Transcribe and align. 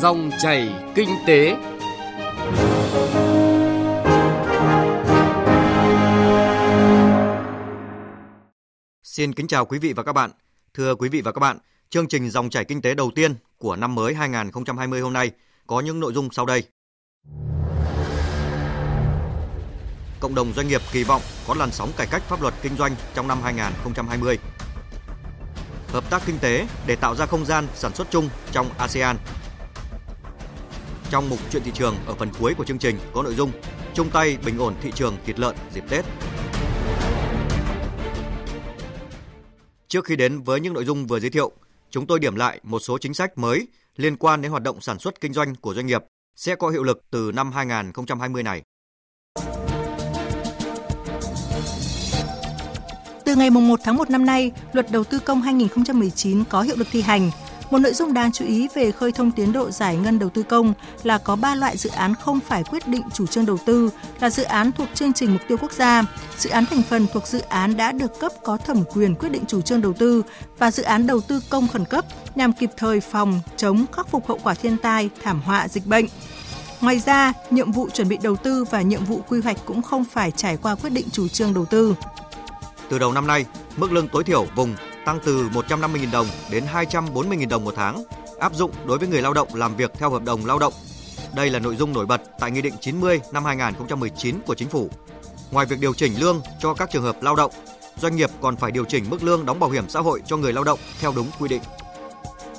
Dòng 0.00 0.30
chảy 0.38 0.72
kinh 0.94 1.08
tế. 1.26 1.56
Xin 9.02 9.32
kính 9.32 9.46
chào 9.46 9.64
quý 9.64 9.78
vị 9.78 9.92
và 9.92 10.02
các 10.02 10.12
bạn. 10.12 10.30
Thưa 10.74 10.94
quý 10.94 11.08
vị 11.08 11.20
và 11.20 11.32
các 11.32 11.38
bạn, 11.38 11.58
chương 11.90 12.08
trình 12.08 12.30
Dòng 12.30 12.50
chảy 12.50 12.64
kinh 12.64 12.82
tế 12.82 12.94
đầu 12.94 13.10
tiên 13.14 13.34
của 13.58 13.76
năm 13.76 13.94
mới 13.94 14.14
2020 14.14 15.00
hôm 15.00 15.12
nay 15.12 15.30
có 15.66 15.80
những 15.80 16.00
nội 16.00 16.12
dung 16.12 16.28
sau 16.32 16.46
đây. 16.46 16.62
Cộng 20.20 20.34
đồng 20.34 20.52
doanh 20.52 20.68
nghiệp 20.68 20.80
kỳ 20.92 21.04
vọng 21.04 21.22
có 21.46 21.54
làn 21.54 21.70
sóng 21.70 21.90
cải 21.96 22.06
cách 22.10 22.22
pháp 22.22 22.42
luật 22.42 22.54
kinh 22.62 22.76
doanh 22.76 22.92
trong 23.14 23.28
năm 23.28 23.38
2020. 23.42 24.38
Hợp 25.88 26.10
tác 26.10 26.22
kinh 26.26 26.38
tế 26.38 26.66
để 26.86 26.96
tạo 26.96 27.14
ra 27.14 27.26
không 27.26 27.46
gian 27.46 27.66
sản 27.74 27.94
xuất 27.94 28.10
chung 28.10 28.28
trong 28.52 28.70
ASEAN. 28.78 29.16
Trong 31.10 31.28
mục 31.30 31.38
chuyện 31.50 31.62
thị 31.62 31.70
trường 31.74 31.94
ở 32.06 32.14
phần 32.14 32.28
cuối 32.40 32.54
của 32.54 32.64
chương 32.64 32.78
trình 32.78 32.96
có 33.14 33.22
nội 33.22 33.34
dung 33.34 33.50
chung 33.94 34.10
tay 34.10 34.38
bình 34.44 34.58
ổn 34.58 34.74
thị 34.82 34.90
trường 34.94 35.16
thịt 35.24 35.38
lợn 35.38 35.56
dịp 35.74 35.84
Tết. 35.88 36.04
Trước 39.88 40.04
khi 40.04 40.16
đến 40.16 40.42
với 40.42 40.60
những 40.60 40.74
nội 40.74 40.84
dung 40.84 41.06
vừa 41.06 41.20
giới 41.20 41.30
thiệu, 41.30 41.52
chúng 41.90 42.06
tôi 42.06 42.18
điểm 42.18 42.36
lại 42.36 42.60
một 42.62 42.78
số 42.78 42.98
chính 42.98 43.14
sách 43.14 43.38
mới 43.38 43.68
liên 43.96 44.16
quan 44.16 44.42
đến 44.42 44.50
hoạt 44.50 44.62
động 44.62 44.80
sản 44.80 44.98
xuất 44.98 45.20
kinh 45.20 45.32
doanh 45.32 45.54
của 45.54 45.74
doanh 45.74 45.86
nghiệp 45.86 46.04
sẽ 46.36 46.54
có 46.54 46.68
hiệu 46.68 46.82
lực 46.82 47.02
từ 47.10 47.32
năm 47.34 47.52
2020 47.52 48.42
này. 48.42 48.62
Từ 53.24 53.36
ngày 53.36 53.50
1 53.50 53.80
tháng 53.84 53.96
1 53.96 54.10
năm 54.10 54.26
nay, 54.26 54.52
Luật 54.72 54.86
Đầu 54.90 55.04
tư 55.04 55.18
công 55.18 55.42
2019 55.42 56.44
có 56.44 56.62
hiệu 56.62 56.76
lực 56.76 56.88
thi 56.90 57.02
hành. 57.02 57.30
Một 57.70 57.78
nội 57.78 57.94
dung 57.94 58.14
đáng 58.14 58.32
chú 58.32 58.44
ý 58.44 58.68
về 58.74 58.92
khơi 58.92 59.12
thông 59.12 59.30
tiến 59.30 59.52
độ 59.52 59.70
giải 59.70 59.96
ngân 59.96 60.18
đầu 60.18 60.28
tư 60.28 60.42
công 60.42 60.74
là 61.02 61.18
có 61.18 61.36
3 61.36 61.54
loại 61.54 61.76
dự 61.76 61.90
án 61.90 62.14
không 62.14 62.40
phải 62.40 62.64
quyết 62.64 62.88
định 62.88 63.02
chủ 63.14 63.26
trương 63.26 63.46
đầu 63.46 63.58
tư 63.66 63.90
là 64.20 64.30
dự 64.30 64.42
án 64.42 64.72
thuộc 64.72 64.88
chương 64.94 65.12
trình 65.12 65.32
mục 65.32 65.40
tiêu 65.48 65.58
quốc 65.60 65.72
gia, 65.72 66.04
dự 66.38 66.50
án 66.50 66.66
thành 66.66 66.82
phần 66.82 67.06
thuộc 67.12 67.26
dự 67.26 67.40
án 67.40 67.76
đã 67.76 67.92
được 67.92 68.20
cấp 68.20 68.32
có 68.44 68.56
thẩm 68.56 68.84
quyền 68.94 69.14
quyết 69.14 69.28
định 69.28 69.44
chủ 69.48 69.60
trương 69.60 69.80
đầu 69.80 69.92
tư 69.92 70.22
và 70.58 70.70
dự 70.70 70.82
án 70.82 71.06
đầu 71.06 71.20
tư 71.20 71.40
công 71.50 71.68
khẩn 71.68 71.84
cấp 71.84 72.04
nhằm 72.34 72.52
kịp 72.52 72.70
thời 72.76 73.00
phòng, 73.00 73.40
chống, 73.56 73.84
khắc 73.92 74.08
phục 74.08 74.28
hậu 74.28 74.38
quả 74.42 74.54
thiên 74.54 74.76
tai, 74.76 75.10
thảm 75.22 75.40
họa, 75.44 75.68
dịch 75.68 75.86
bệnh. 75.86 76.06
Ngoài 76.80 76.98
ra, 76.98 77.32
nhiệm 77.50 77.72
vụ 77.72 77.88
chuẩn 77.90 78.08
bị 78.08 78.18
đầu 78.22 78.36
tư 78.36 78.64
và 78.70 78.82
nhiệm 78.82 79.04
vụ 79.04 79.20
quy 79.28 79.40
hoạch 79.40 79.56
cũng 79.64 79.82
không 79.82 80.04
phải 80.04 80.30
trải 80.30 80.56
qua 80.56 80.74
quyết 80.74 80.90
định 80.90 81.06
chủ 81.12 81.28
trương 81.28 81.54
đầu 81.54 81.64
tư. 81.64 81.94
Từ 82.88 82.98
đầu 82.98 83.12
năm 83.12 83.26
nay, 83.26 83.44
mức 83.76 83.92
lương 83.92 84.08
tối 84.08 84.24
thiểu 84.24 84.46
vùng 84.56 84.74
tăng 85.10 85.20
từ 85.24 85.48
150.000 85.48 86.10
đồng 86.12 86.26
đến 86.50 86.64
240.000 86.72 87.48
đồng 87.48 87.64
một 87.64 87.74
tháng, 87.76 88.04
áp 88.40 88.54
dụng 88.54 88.70
đối 88.86 88.98
với 88.98 89.08
người 89.08 89.22
lao 89.22 89.34
động 89.34 89.48
làm 89.54 89.76
việc 89.76 89.92
theo 89.94 90.10
hợp 90.10 90.24
đồng 90.24 90.46
lao 90.46 90.58
động. 90.58 90.72
Đây 91.34 91.50
là 91.50 91.58
nội 91.58 91.76
dung 91.76 91.92
nổi 91.92 92.06
bật 92.06 92.20
tại 92.38 92.50
Nghị 92.50 92.62
định 92.62 92.74
90 92.80 93.20
năm 93.32 93.44
2019 93.44 94.40
của 94.46 94.54
Chính 94.54 94.68
phủ. 94.68 94.90
Ngoài 95.50 95.66
việc 95.66 95.80
điều 95.80 95.94
chỉnh 95.94 96.12
lương 96.20 96.40
cho 96.60 96.74
các 96.74 96.90
trường 96.92 97.02
hợp 97.02 97.22
lao 97.22 97.36
động, 97.36 97.50
doanh 97.96 98.16
nghiệp 98.16 98.30
còn 98.40 98.56
phải 98.56 98.70
điều 98.70 98.84
chỉnh 98.84 99.04
mức 99.10 99.22
lương 99.22 99.46
đóng 99.46 99.60
bảo 99.60 99.70
hiểm 99.70 99.88
xã 99.88 100.00
hội 100.00 100.22
cho 100.26 100.36
người 100.36 100.52
lao 100.52 100.64
động 100.64 100.78
theo 101.00 101.12
đúng 101.16 101.30
quy 101.38 101.48
định. 101.48 101.62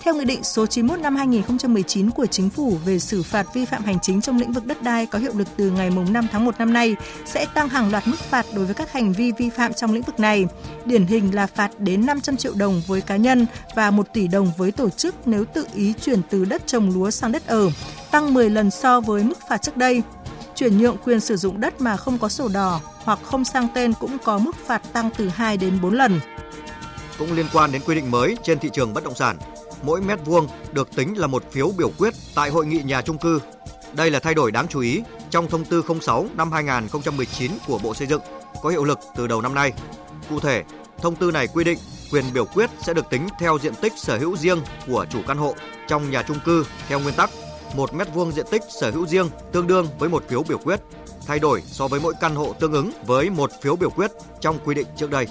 Theo 0.03 0.16
Nghị 0.16 0.25
định 0.25 0.44
số 0.44 0.66
91 0.66 0.99
năm 0.99 1.16
2019 1.16 2.11
của 2.11 2.25
Chính 2.25 2.49
phủ 2.49 2.77
về 2.85 2.99
xử 2.99 3.23
phạt 3.23 3.53
vi 3.53 3.66
phạm 3.66 3.83
hành 3.83 3.99
chính 4.02 4.21
trong 4.21 4.39
lĩnh 4.39 4.52
vực 4.52 4.66
đất 4.66 4.81
đai 4.81 5.05
có 5.05 5.19
hiệu 5.19 5.31
lực 5.35 5.47
từ 5.57 5.71
ngày 5.71 5.89
5 5.89 6.27
tháng 6.31 6.45
1 6.45 6.55
năm 6.59 6.73
nay 6.73 6.95
sẽ 7.25 7.45
tăng 7.53 7.69
hàng 7.69 7.91
loạt 7.91 8.07
mức 8.07 8.19
phạt 8.19 8.45
đối 8.55 8.66
với 8.66 8.75
các 8.75 8.91
hành 8.91 9.13
vi 9.13 9.31
vi 9.31 9.49
phạm 9.49 9.73
trong 9.73 9.94
lĩnh 9.94 10.03
vực 10.03 10.19
này. 10.19 10.45
Điển 10.85 11.05
hình 11.05 11.35
là 11.35 11.47
phạt 11.47 11.79
đến 11.79 12.05
500 12.05 12.38
triệu 12.38 12.53
đồng 12.53 12.81
với 12.88 13.02
cá 13.02 13.16
nhân 13.16 13.45
và 13.75 13.91
1 13.91 14.07
tỷ 14.13 14.27
đồng 14.27 14.52
với 14.57 14.72
tổ 14.72 14.89
chức 14.89 15.16
nếu 15.27 15.45
tự 15.45 15.66
ý 15.75 15.94
chuyển 16.02 16.22
từ 16.29 16.45
đất 16.45 16.67
trồng 16.67 16.91
lúa 16.94 17.09
sang 17.09 17.31
đất 17.31 17.47
ở, 17.47 17.69
tăng 18.11 18.33
10 18.33 18.49
lần 18.49 18.72
so 18.72 19.02
với 19.02 19.23
mức 19.23 19.38
phạt 19.49 19.61
trước 19.61 19.77
đây. 19.77 20.02
Chuyển 20.55 20.77
nhượng 20.77 20.97
quyền 21.05 21.19
sử 21.19 21.38
dụng 21.38 21.61
đất 21.61 21.81
mà 21.81 21.97
không 21.97 22.17
có 22.17 22.29
sổ 22.29 22.47
đỏ 22.47 22.81
hoặc 23.03 23.19
không 23.23 23.45
sang 23.45 23.68
tên 23.73 23.94
cũng 24.00 24.18
có 24.23 24.38
mức 24.38 24.56
phạt 24.66 24.94
tăng 24.94 25.09
từ 25.18 25.29
2 25.29 25.57
đến 25.57 25.81
4 25.81 25.94
lần. 25.94 26.19
Cũng 27.19 27.33
liên 27.33 27.45
quan 27.53 27.72
đến 27.72 27.81
quy 27.85 27.95
định 27.95 28.12
mới 28.12 28.38
trên 28.44 28.59
thị 28.59 28.69
trường 28.73 28.94
bất 28.94 29.03
động 29.03 29.16
sản, 29.16 29.38
mỗi 29.84 30.02
mét 30.02 30.19
vuông 30.25 30.47
được 30.72 30.96
tính 30.96 31.18
là 31.18 31.28
một 31.28 31.52
phiếu 31.52 31.72
biểu 31.78 31.92
quyết 31.97 32.14
tại 32.36 32.50
hội 32.50 32.66
nghị 32.66 32.81
nhà 32.84 33.02
trung 33.02 33.18
cư. 33.18 33.40
Đây 33.94 34.12
là 34.12 34.19
thay 34.19 34.34
đổi 34.34 34.52
đáng 34.52 34.68
chú 34.68 34.80
ý 34.80 35.03
trong 35.30 35.47
thông 35.47 35.66
tư 35.66 35.84
06 36.02 36.28
năm 36.36 36.52
2019 36.52 37.52
của 37.68 37.80
Bộ 37.84 37.94
Xây 37.94 38.08
dựng 38.08 38.22
có 38.64 38.69
hiệu 38.69 38.84
lực 38.84 39.00
từ 39.16 39.28
đầu 39.28 39.42
năm 39.42 39.53
nay. 39.53 39.74
Cụ 40.30 40.40
thể, 40.40 40.64
thông 40.97 41.16
tư 41.16 41.31
này 41.31 41.47
quy 41.47 41.64
định 41.64 41.78
quyền 42.12 42.25
biểu 42.34 42.46
quyết 42.46 42.69
sẽ 42.86 42.94
được 42.94 43.09
tính 43.09 43.28
theo 43.40 43.58
diện 43.62 43.74
tích 43.81 43.94
sở 43.97 44.18
hữu 44.18 44.38
riêng 44.38 44.62
của 44.88 45.06
chủ 45.09 45.19
căn 45.28 45.38
hộ 45.38 45.56
trong 45.88 46.12
nhà 46.12 46.24
trung 46.24 46.40
cư 46.46 46.66
theo 46.88 47.00
nguyên 47.00 47.16
tắc 47.16 47.30
một 47.75 47.94
mét 47.94 48.08
vuông 48.13 48.31
diện 48.31 48.46
tích 48.52 48.62
sở 48.69 48.92
hữu 48.92 49.08
riêng 49.08 49.30
tương 49.52 49.68
đương 49.68 49.88
với 50.00 50.09
một 50.09 50.24
phiếu 50.30 50.44
biểu 50.44 50.58
quyết, 50.58 50.80
thay 51.28 51.40
đổi 51.40 51.62
so 51.66 51.88
với 51.88 52.00
mỗi 52.00 52.13
căn 52.22 52.36
hộ 52.36 52.53
tương 52.53 52.74
ứng 52.74 52.92
với 53.06 53.30
một 53.30 53.52
phiếu 53.62 53.75
biểu 53.75 53.90
quyết 53.90 54.12
trong 54.40 54.59
quy 54.66 54.75
định 54.75 54.88
trước 54.98 55.09
đây. 55.09 55.28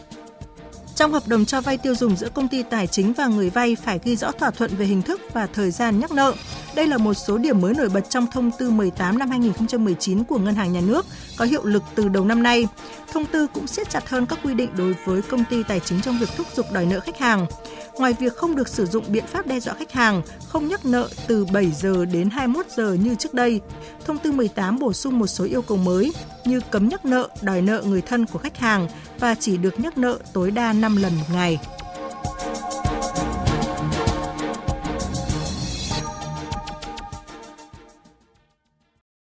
Trong 0.94 1.12
hợp 1.12 1.28
đồng 1.28 1.44
cho 1.44 1.60
vay 1.60 1.78
tiêu 1.78 1.94
dùng 1.94 2.16
giữa 2.16 2.28
công 2.28 2.48
ty 2.48 2.62
tài 2.62 2.86
chính 2.86 3.12
và 3.12 3.26
người 3.26 3.50
vay 3.50 3.76
phải 3.84 4.00
ghi 4.04 4.16
rõ 4.16 4.32
thỏa 4.32 4.50
thuận 4.50 4.76
về 4.76 4.86
hình 4.86 5.02
thức 5.02 5.20
và 5.32 5.46
thời 5.46 5.70
gian 5.70 6.00
nhắc 6.00 6.12
nợ. 6.12 6.34
Đây 6.74 6.86
là 6.86 6.98
một 6.98 7.14
số 7.14 7.38
điểm 7.38 7.60
mới 7.60 7.74
nổi 7.74 7.88
bật 7.88 8.10
trong 8.10 8.26
thông 8.32 8.50
tư 8.58 8.70
18 8.70 9.18
năm 9.18 9.30
2019 9.30 10.24
của 10.24 10.38
Ngân 10.38 10.54
hàng 10.54 10.72
Nhà 10.72 10.80
nước, 10.80 11.06
có 11.36 11.44
hiệu 11.44 11.64
lực 11.64 11.82
từ 11.94 12.08
đầu 12.08 12.24
năm 12.24 12.42
nay. 12.42 12.66
Thông 13.12 13.24
tư 13.24 13.46
cũng 13.54 13.66
siết 13.66 13.90
chặt 13.90 14.08
hơn 14.08 14.26
các 14.26 14.38
quy 14.44 14.54
định 14.54 14.70
đối 14.76 14.94
với 15.04 15.22
công 15.22 15.44
ty 15.50 15.62
tài 15.62 15.80
chính 15.80 16.00
trong 16.00 16.18
việc 16.18 16.28
thúc 16.36 16.46
giục 16.54 16.66
đòi 16.72 16.86
nợ 16.86 17.00
khách 17.00 17.18
hàng. 17.18 17.46
Ngoài 17.98 18.12
việc 18.12 18.36
không 18.36 18.56
được 18.56 18.68
sử 18.68 18.86
dụng 18.86 19.04
biện 19.08 19.26
pháp 19.26 19.46
đe 19.46 19.60
dọa 19.60 19.74
khách 19.74 19.92
hàng, 19.92 20.22
không 20.48 20.68
nhắc 20.68 20.86
nợ 20.86 21.08
từ 21.26 21.44
7 21.52 21.70
giờ 21.70 22.04
đến 22.04 22.30
21 22.30 22.66
giờ 22.70 22.92
như 22.92 23.14
trước 23.14 23.34
đây, 23.34 23.60
thông 24.04 24.18
tư 24.18 24.32
18 24.32 24.78
bổ 24.78 24.92
sung 24.92 25.18
một 25.18 25.26
số 25.26 25.44
yêu 25.44 25.62
cầu 25.62 25.76
mới 25.76 26.12
như 26.44 26.60
cấm 26.70 26.88
nhắc 26.88 27.04
nợ, 27.04 27.28
đòi 27.42 27.62
nợ 27.62 27.82
người 27.86 28.02
thân 28.02 28.26
của 28.26 28.38
khách 28.38 28.56
hàng 28.56 28.88
và 29.18 29.34
chỉ 29.34 29.56
được 29.56 29.80
nhắc 29.80 29.98
nợ 29.98 30.18
tối 30.32 30.50
đa 30.50 30.72
5 30.72 30.96
lần 30.96 31.12
một 31.16 31.26
ngày. 31.32 31.58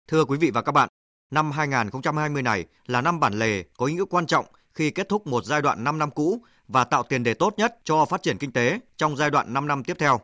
Thưa 0.07 0.25
quý 0.25 0.37
vị 0.37 0.51
và 0.53 0.61
các 0.61 0.71
bạn, 0.71 0.89
năm 1.31 1.51
2020 1.51 2.41
này 2.41 2.65
là 2.85 3.01
năm 3.01 3.19
bản 3.19 3.33
lề 3.39 3.63
có 3.77 3.85
ý 3.85 3.93
nghĩa 3.93 4.05
quan 4.09 4.25
trọng 4.25 4.45
khi 4.73 4.91
kết 4.91 5.09
thúc 5.09 5.27
một 5.27 5.45
giai 5.45 5.61
đoạn 5.61 5.83
5 5.83 5.97
năm 5.97 6.11
cũ 6.11 6.41
và 6.67 6.83
tạo 6.83 7.03
tiền 7.03 7.23
đề 7.23 7.33
tốt 7.33 7.53
nhất 7.57 7.77
cho 7.83 8.05
phát 8.05 8.23
triển 8.23 8.37
kinh 8.37 8.51
tế 8.51 8.79
trong 8.97 9.17
giai 9.17 9.29
đoạn 9.29 9.53
5 9.53 9.67
năm 9.67 9.83
tiếp 9.83 9.97
theo. 9.99 10.19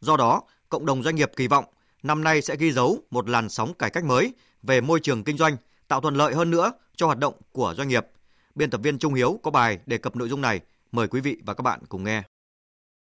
Do 0.00 0.16
đó, 0.16 0.42
cộng 0.68 0.86
đồng 0.86 1.02
doanh 1.02 1.16
nghiệp 1.16 1.30
kỳ 1.36 1.48
vọng 1.48 1.64
năm 2.04 2.24
nay 2.24 2.42
sẽ 2.42 2.56
ghi 2.56 2.72
dấu 2.72 2.98
một 3.10 3.28
làn 3.28 3.48
sóng 3.48 3.74
cải 3.74 3.90
cách 3.90 4.04
mới 4.04 4.34
về 4.62 4.80
môi 4.80 5.00
trường 5.00 5.24
kinh 5.24 5.36
doanh, 5.36 5.56
tạo 5.88 6.00
thuận 6.00 6.14
lợi 6.14 6.34
hơn 6.34 6.50
nữa 6.50 6.72
cho 6.96 7.06
hoạt 7.06 7.18
động 7.18 7.34
của 7.52 7.74
doanh 7.76 7.88
nghiệp. 7.88 8.06
Biên 8.54 8.70
tập 8.70 8.80
viên 8.84 8.98
Trung 8.98 9.14
Hiếu 9.14 9.40
có 9.42 9.50
bài 9.50 9.78
đề 9.86 9.98
cập 9.98 10.16
nội 10.16 10.28
dung 10.28 10.40
này. 10.40 10.60
Mời 10.92 11.08
quý 11.08 11.20
vị 11.20 11.36
và 11.46 11.54
các 11.54 11.62
bạn 11.62 11.80
cùng 11.88 12.04
nghe. 12.04 12.22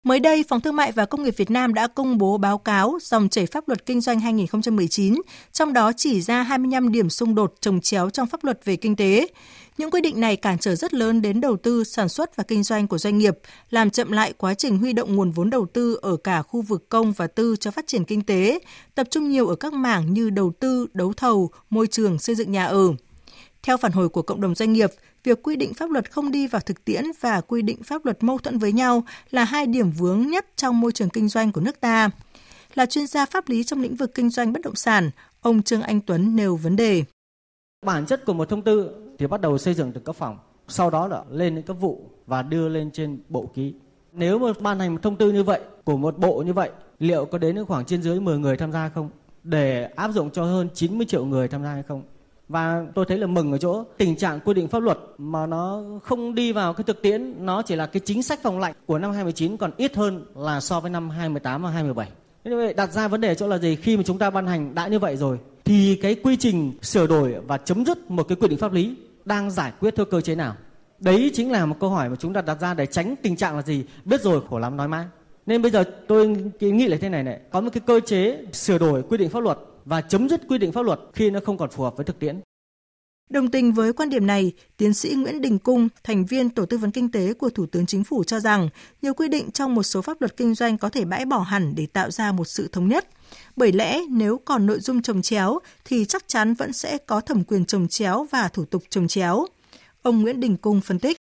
Mới 0.03 0.19
đây, 0.19 0.43
Phòng 0.47 0.61
Thương 0.61 0.75
mại 0.75 0.91
và 0.91 1.05
Công 1.05 1.23
nghiệp 1.23 1.33
Việt 1.37 1.51
Nam 1.51 1.73
đã 1.73 1.87
công 1.87 2.17
bố 2.17 2.37
báo 2.37 2.57
cáo 2.57 2.97
dòng 3.01 3.29
chảy 3.29 3.45
pháp 3.45 3.67
luật 3.67 3.85
kinh 3.85 4.01
doanh 4.01 4.19
2019, 4.19 5.21
trong 5.51 5.73
đó 5.73 5.91
chỉ 5.97 6.21
ra 6.21 6.43
25 6.43 6.91
điểm 6.91 7.09
xung 7.09 7.35
đột 7.35 7.53
trồng 7.61 7.81
chéo 7.81 8.09
trong 8.09 8.27
pháp 8.27 8.43
luật 8.43 8.65
về 8.65 8.75
kinh 8.75 8.95
tế. 8.95 9.27
Những 9.77 9.91
quy 9.91 10.01
định 10.01 10.19
này 10.19 10.35
cản 10.35 10.57
trở 10.57 10.75
rất 10.75 10.93
lớn 10.93 11.21
đến 11.21 11.41
đầu 11.41 11.57
tư, 11.57 11.83
sản 11.83 12.09
xuất 12.09 12.35
và 12.35 12.43
kinh 12.43 12.63
doanh 12.63 12.87
của 12.87 12.97
doanh 12.97 13.17
nghiệp, 13.17 13.37
làm 13.69 13.89
chậm 13.89 14.11
lại 14.11 14.33
quá 14.37 14.53
trình 14.53 14.77
huy 14.77 14.93
động 14.93 15.15
nguồn 15.15 15.31
vốn 15.31 15.49
đầu 15.49 15.67
tư 15.73 15.99
ở 16.01 16.17
cả 16.17 16.41
khu 16.41 16.61
vực 16.61 16.89
công 16.89 17.11
và 17.11 17.27
tư 17.27 17.55
cho 17.59 17.71
phát 17.71 17.87
triển 17.87 18.05
kinh 18.05 18.21
tế, 18.21 18.59
tập 18.95 19.07
trung 19.11 19.29
nhiều 19.29 19.47
ở 19.47 19.55
các 19.55 19.73
mảng 19.73 20.13
như 20.13 20.29
đầu 20.29 20.53
tư, 20.59 20.87
đấu 20.93 21.13
thầu, 21.13 21.49
môi 21.69 21.87
trường, 21.87 22.19
xây 22.19 22.35
dựng 22.35 22.51
nhà 22.51 22.65
ở. 22.65 22.93
Theo 23.63 23.77
phản 23.77 23.91
hồi 23.91 24.09
của 24.09 24.21
cộng 24.21 24.41
đồng 24.41 24.55
doanh 24.55 24.73
nghiệp, 24.73 24.89
việc 25.23 25.43
quy 25.43 25.55
định 25.55 25.73
pháp 25.73 25.89
luật 25.89 26.11
không 26.11 26.31
đi 26.31 26.47
vào 26.47 26.61
thực 26.61 26.85
tiễn 26.85 27.03
và 27.21 27.41
quy 27.41 27.61
định 27.61 27.83
pháp 27.83 28.05
luật 28.05 28.23
mâu 28.23 28.37
thuẫn 28.37 28.57
với 28.57 28.71
nhau 28.71 29.03
là 29.31 29.43
hai 29.43 29.65
điểm 29.65 29.91
vướng 29.91 30.27
nhất 30.27 30.45
trong 30.55 30.81
môi 30.81 30.91
trường 30.91 31.09
kinh 31.09 31.29
doanh 31.29 31.51
của 31.51 31.61
nước 31.61 31.79
ta. 31.79 32.09
Là 32.75 32.85
chuyên 32.85 33.07
gia 33.07 33.25
pháp 33.25 33.49
lý 33.49 33.63
trong 33.63 33.81
lĩnh 33.81 33.95
vực 33.95 34.11
kinh 34.15 34.29
doanh 34.29 34.53
bất 34.53 34.61
động 34.61 34.75
sản, 34.75 35.09
ông 35.41 35.61
Trương 35.61 35.81
Anh 35.81 36.01
Tuấn 36.01 36.35
nêu 36.35 36.55
vấn 36.55 36.75
đề. 36.75 37.03
Bản 37.85 38.05
chất 38.05 38.25
của 38.25 38.33
một 38.33 38.49
thông 38.49 38.61
tư 38.61 38.91
thì 39.19 39.27
bắt 39.27 39.41
đầu 39.41 39.57
xây 39.57 39.73
dựng 39.73 39.91
từ 39.91 40.01
cấp 40.01 40.15
phòng, 40.15 40.37
sau 40.67 40.89
đó 40.89 41.07
là 41.07 41.23
lên 41.29 41.55
đến 41.55 41.65
cấp 41.65 41.77
vụ 41.79 42.09
và 42.25 42.41
đưa 42.41 42.69
lên 42.69 42.91
trên 42.91 43.19
bộ 43.29 43.51
ký. 43.55 43.73
Nếu 44.11 44.39
mà 44.39 44.47
ban 44.59 44.79
hành 44.79 44.93
một 44.93 44.99
thông 45.01 45.15
tư 45.15 45.31
như 45.31 45.43
vậy 45.43 45.61
của 45.83 45.97
một 45.97 46.17
bộ 46.17 46.41
như 46.41 46.53
vậy, 46.53 46.69
liệu 46.99 47.25
có 47.25 47.37
đến 47.37 47.65
khoảng 47.65 47.85
trên 47.85 48.01
dưới 48.03 48.19
10 48.19 48.39
người 48.39 48.57
tham 48.57 48.71
gia 48.71 48.89
không? 48.89 49.09
Để 49.43 49.83
áp 49.95 50.11
dụng 50.11 50.31
cho 50.31 50.43
hơn 50.43 50.69
90 50.73 51.07
triệu 51.09 51.25
người 51.25 51.47
tham 51.47 51.63
gia 51.63 51.73
hay 51.73 51.83
không? 51.83 52.03
Và 52.49 52.85
tôi 52.95 53.05
thấy 53.05 53.17
là 53.17 53.27
mừng 53.27 53.51
ở 53.51 53.57
chỗ 53.57 53.83
tình 53.97 54.15
trạng 54.15 54.39
quy 54.39 54.53
định 54.53 54.67
pháp 54.67 54.79
luật 54.79 54.97
mà 55.17 55.45
nó 55.45 55.83
không 56.03 56.35
đi 56.35 56.51
vào 56.51 56.73
cái 56.73 56.83
thực 56.83 57.01
tiễn, 57.01 57.45
nó 57.45 57.61
chỉ 57.61 57.75
là 57.75 57.85
cái 57.85 57.99
chính 58.05 58.23
sách 58.23 58.39
phòng 58.43 58.59
lạnh 58.59 58.73
của 58.85 58.99
năm 58.99 59.11
2019 59.11 59.57
còn 59.57 59.71
ít 59.77 59.95
hơn 59.95 60.25
là 60.35 60.59
so 60.59 60.79
với 60.79 60.91
năm 60.91 61.09
2018 61.09 61.63
và 61.63 61.69
27 61.69 62.09
như 62.43 62.55
vậy 62.55 62.73
đặt 62.73 62.91
ra 62.91 63.07
vấn 63.07 63.21
đề 63.21 63.35
chỗ 63.35 63.47
là 63.47 63.57
gì? 63.57 63.75
Khi 63.75 63.97
mà 63.97 64.03
chúng 64.05 64.17
ta 64.17 64.29
ban 64.29 64.47
hành 64.47 64.75
đã 64.75 64.87
như 64.87 64.99
vậy 64.99 65.17
rồi 65.17 65.37
thì 65.65 65.99
cái 66.01 66.15
quy 66.15 66.37
trình 66.37 66.73
sửa 66.81 67.07
đổi 67.07 67.35
và 67.47 67.57
chấm 67.57 67.85
dứt 67.85 68.11
một 68.11 68.23
cái 68.23 68.35
quy 68.41 68.47
định 68.47 68.59
pháp 68.59 68.73
lý 68.73 68.95
đang 69.25 69.51
giải 69.51 69.71
quyết 69.79 69.95
theo 69.95 70.05
cơ 70.05 70.21
chế 70.21 70.35
nào? 70.35 70.55
Đấy 70.99 71.31
chính 71.33 71.51
là 71.51 71.65
một 71.65 71.75
câu 71.79 71.89
hỏi 71.89 72.09
mà 72.09 72.15
chúng 72.19 72.33
ta 72.33 72.41
đặt 72.41 72.59
ra 72.61 72.73
để 72.73 72.85
tránh 72.85 73.15
tình 73.21 73.35
trạng 73.35 73.55
là 73.55 73.61
gì? 73.61 73.83
Biết 74.05 74.21
rồi 74.21 74.41
khổ 74.49 74.59
lắm 74.59 74.77
nói 74.77 74.87
mãi. 74.87 75.05
Nên 75.45 75.61
bây 75.61 75.71
giờ 75.71 75.83
tôi 76.07 76.37
nghĩ 76.59 76.87
là 76.87 76.97
thế 77.01 77.09
này 77.09 77.23
này, 77.23 77.39
có 77.51 77.61
một 77.61 77.69
cái 77.73 77.81
cơ 77.85 77.99
chế 77.99 78.37
sửa 78.53 78.77
đổi 78.77 79.03
quy 79.09 79.17
định 79.17 79.29
pháp 79.29 79.39
luật 79.39 79.57
và 79.89 80.01
chấm 80.01 80.29
dứt 80.29 80.41
quy 80.47 80.57
định 80.57 80.71
pháp 80.71 80.81
luật 80.81 80.99
khi 81.13 81.29
nó 81.29 81.39
không 81.45 81.57
còn 81.57 81.69
phù 81.69 81.83
hợp 81.83 81.97
với 81.97 82.05
thực 82.05 82.19
tiễn. 82.19 82.39
Đồng 83.29 83.51
tình 83.51 83.73
với 83.73 83.93
quan 83.93 84.09
điểm 84.09 84.27
này, 84.27 84.53
tiến 84.77 84.93
sĩ 84.93 85.15
Nguyễn 85.15 85.41
Đình 85.41 85.59
Cung, 85.59 85.89
thành 86.03 86.25
viên 86.25 86.49
Tổ 86.49 86.65
tư 86.65 86.77
vấn 86.77 86.91
kinh 86.91 87.11
tế 87.11 87.33
của 87.33 87.49
Thủ 87.49 87.65
tướng 87.65 87.85
Chính 87.85 88.03
phủ 88.03 88.23
cho 88.23 88.39
rằng 88.39 88.69
nhiều 89.01 89.13
quy 89.13 89.27
định 89.27 89.51
trong 89.51 89.75
một 89.75 89.83
số 89.83 90.01
pháp 90.01 90.21
luật 90.21 90.37
kinh 90.37 90.55
doanh 90.55 90.77
có 90.77 90.89
thể 90.89 91.05
bãi 91.05 91.25
bỏ 91.25 91.39
hẳn 91.39 91.73
để 91.75 91.85
tạo 91.85 92.11
ra 92.11 92.31
một 92.31 92.45
sự 92.45 92.69
thống 92.71 92.87
nhất. 92.87 93.07
Bởi 93.55 93.71
lẽ 93.71 94.01
nếu 94.09 94.37
còn 94.45 94.65
nội 94.65 94.79
dung 94.79 95.01
trồng 95.01 95.21
chéo 95.21 95.59
thì 95.85 96.05
chắc 96.05 96.27
chắn 96.27 96.53
vẫn 96.53 96.73
sẽ 96.73 96.97
có 96.97 97.21
thẩm 97.21 97.43
quyền 97.43 97.65
trồng 97.65 97.87
chéo 97.87 98.27
và 98.31 98.47
thủ 98.47 98.65
tục 98.65 98.83
trồng 98.89 99.07
chéo. 99.07 99.45
Ông 100.01 100.21
Nguyễn 100.21 100.39
Đình 100.39 100.57
Cung 100.57 100.81
phân 100.81 100.99
tích. 100.99 101.17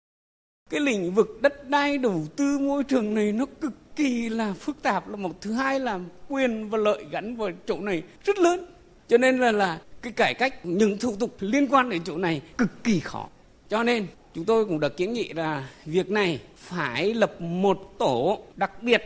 Cái 0.71 0.81
lĩnh 0.81 1.15
vực 1.15 1.39
đất 1.43 1.69
đai 1.71 1.99
đầu 1.99 2.27
tư 2.37 2.59
môi 2.59 2.85
trường 2.85 3.15
này 3.15 3.33
nó 3.33 3.47
cực 3.61 3.73
kỳ 3.99 4.29
là 4.29 4.53
phức 4.53 4.83
tạp, 4.83 5.09
là 5.09 5.17
một 5.17 5.41
thứ 5.41 5.53
hai 5.53 5.81
là 5.81 6.01
quyền 6.29 6.69
và 6.69 6.79
lợi 6.79 7.05
gắn 7.11 7.37
vào 7.37 7.51
chỗ 7.67 7.81
này 7.81 8.03
rất 8.25 8.39
lớn. 8.39 8.67
Cho 9.09 9.19
nên 9.19 9.39
là 9.39 9.53
là 9.53 9.79
cái 10.03 10.13
cải 10.13 10.35
cách 10.35 10.67
những 10.67 10.99
thủ 10.99 11.17
tục 11.21 11.37
liên 11.41 11.69
quan 11.69 11.91
đến 11.91 12.03
chỗ 12.05 12.17
này 12.17 12.43
cực 12.59 12.85
kỳ 12.85 13.01
khó. 13.01 13.29
Cho 13.69 13.83
nên, 13.83 14.07
chúng 14.35 14.45
tôi 14.45 14.65
cũng 14.65 14.81
đã 14.81 14.89
kiến 14.89 15.13
nghị 15.13 15.33
là 15.33 15.69
việc 15.85 16.11
này 16.11 16.41
phải 16.57 17.15
lập 17.15 17.41
một 17.41 17.95
tổ 17.99 18.39
đặc 18.57 18.83
biệt 18.83 19.03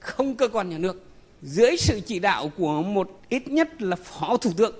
không 0.00 0.34
cơ 0.34 0.48
quan 0.48 0.70
nhà 0.70 0.78
nước 0.78 1.04
dưới 1.42 1.76
sự 1.76 2.00
chỉ 2.06 2.18
đạo 2.18 2.52
của 2.56 2.82
một 2.82 3.20
ít 3.28 3.48
nhất 3.48 3.82
là 3.82 3.96
phó 3.96 4.36
thủ 4.36 4.50
tướng 4.56 4.74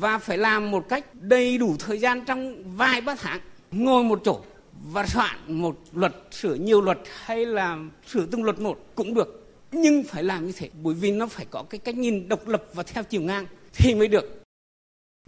và 0.00 0.18
phải 0.18 0.38
làm 0.38 0.70
một 0.70 0.88
cách 0.88 1.04
đầy 1.14 1.58
đủ 1.58 1.76
thời 1.78 1.98
gian 1.98 2.24
trong 2.24 2.62
vài 2.76 3.00
ba 3.00 3.14
tháng, 3.14 3.40
ngồi 3.70 4.04
một 4.04 4.20
chỗ 4.24 4.40
và 4.92 5.06
soạn 5.06 5.38
một 5.46 5.78
luật, 5.92 6.14
sửa 6.30 6.54
nhiều 6.54 6.80
luật 6.80 6.98
hay 7.24 7.46
là 7.46 7.78
sửa 8.06 8.26
từng 8.26 8.44
luật 8.44 8.58
một 8.58 8.78
cũng 8.94 9.14
được. 9.14 9.44
Nhưng 9.72 10.02
phải 10.02 10.22
làm 10.22 10.46
như 10.46 10.52
thế, 10.56 10.70
bởi 10.82 10.94
vì 10.94 11.12
nó 11.12 11.26
phải 11.26 11.46
có 11.50 11.62
cái 11.70 11.78
cách 11.78 11.94
nhìn 11.96 12.28
độc 12.28 12.48
lập 12.48 12.64
và 12.74 12.82
theo 12.82 13.02
chiều 13.02 13.20
ngang 13.20 13.46
thì 13.72 13.94
mới 13.94 14.08
được. 14.08 14.42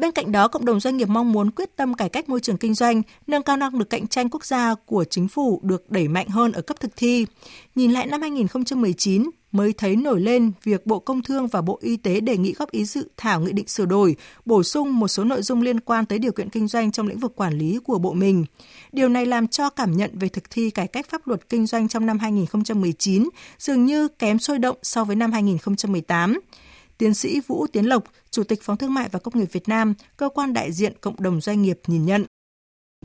Bên 0.00 0.12
cạnh 0.12 0.32
đó, 0.32 0.48
cộng 0.48 0.64
đồng 0.64 0.80
doanh 0.80 0.96
nghiệp 0.96 1.08
mong 1.08 1.32
muốn 1.32 1.50
quyết 1.50 1.76
tâm 1.76 1.94
cải 1.94 2.08
cách 2.08 2.28
môi 2.28 2.40
trường 2.40 2.56
kinh 2.56 2.74
doanh, 2.74 3.02
nâng 3.26 3.42
cao 3.42 3.56
năng 3.56 3.74
lực 3.74 3.90
cạnh 3.90 4.06
tranh 4.06 4.28
quốc 4.30 4.44
gia 4.44 4.74
của 4.74 5.04
chính 5.04 5.28
phủ 5.28 5.60
được 5.62 5.90
đẩy 5.90 6.08
mạnh 6.08 6.28
hơn 6.28 6.52
ở 6.52 6.62
cấp 6.62 6.80
thực 6.80 6.96
thi. 6.96 7.26
Nhìn 7.74 7.92
lại 7.92 8.06
năm 8.06 8.20
2019, 8.20 9.30
mới 9.52 9.72
thấy 9.72 9.96
nổi 9.96 10.20
lên 10.20 10.52
việc 10.62 10.86
Bộ 10.86 10.98
Công 10.98 11.22
Thương 11.22 11.46
và 11.46 11.62
Bộ 11.62 11.78
Y 11.82 11.96
tế 11.96 12.20
đề 12.20 12.36
nghị 12.36 12.52
góp 12.52 12.70
ý 12.70 12.84
dự 12.84 13.08
thảo 13.16 13.40
nghị 13.40 13.52
định 13.52 13.68
sửa 13.68 13.84
đổi, 13.86 14.16
bổ 14.44 14.62
sung 14.62 14.98
một 14.98 15.08
số 15.08 15.24
nội 15.24 15.42
dung 15.42 15.62
liên 15.62 15.80
quan 15.80 16.06
tới 16.06 16.18
điều 16.18 16.32
kiện 16.32 16.50
kinh 16.50 16.68
doanh 16.68 16.92
trong 16.92 17.08
lĩnh 17.08 17.18
vực 17.18 17.36
quản 17.36 17.58
lý 17.58 17.78
của 17.84 17.98
bộ 17.98 18.12
mình. 18.12 18.44
Điều 18.92 19.08
này 19.08 19.26
làm 19.26 19.48
cho 19.48 19.70
cảm 19.70 19.96
nhận 19.96 20.18
về 20.18 20.28
thực 20.28 20.50
thi 20.50 20.70
cải 20.70 20.86
cách 20.86 21.06
pháp 21.10 21.28
luật 21.28 21.48
kinh 21.48 21.66
doanh 21.66 21.88
trong 21.88 22.06
năm 22.06 22.18
2019 22.18 23.28
dường 23.58 23.86
như 23.86 24.08
kém 24.08 24.38
sôi 24.38 24.58
động 24.58 24.76
so 24.82 25.04
với 25.04 25.16
năm 25.16 25.32
2018. 25.32 26.40
Tiến 27.00 27.14
sĩ 27.14 27.40
Vũ 27.46 27.66
Tiến 27.66 27.84
Lộc, 27.84 28.04
Chủ 28.30 28.44
tịch 28.44 28.62
Phòng 28.62 28.76
Thương 28.76 28.94
mại 28.94 29.08
và 29.08 29.18
Công 29.18 29.38
nghiệp 29.38 29.48
Việt 29.52 29.68
Nam, 29.68 29.94
cơ 30.16 30.28
quan 30.28 30.52
đại 30.52 30.72
diện 30.72 30.92
cộng 31.00 31.22
đồng 31.22 31.40
doanh 31.40 31.62
nghiệp 31.62 31.78
nhìn 31.86 32.06
nhận. 32.06 32.24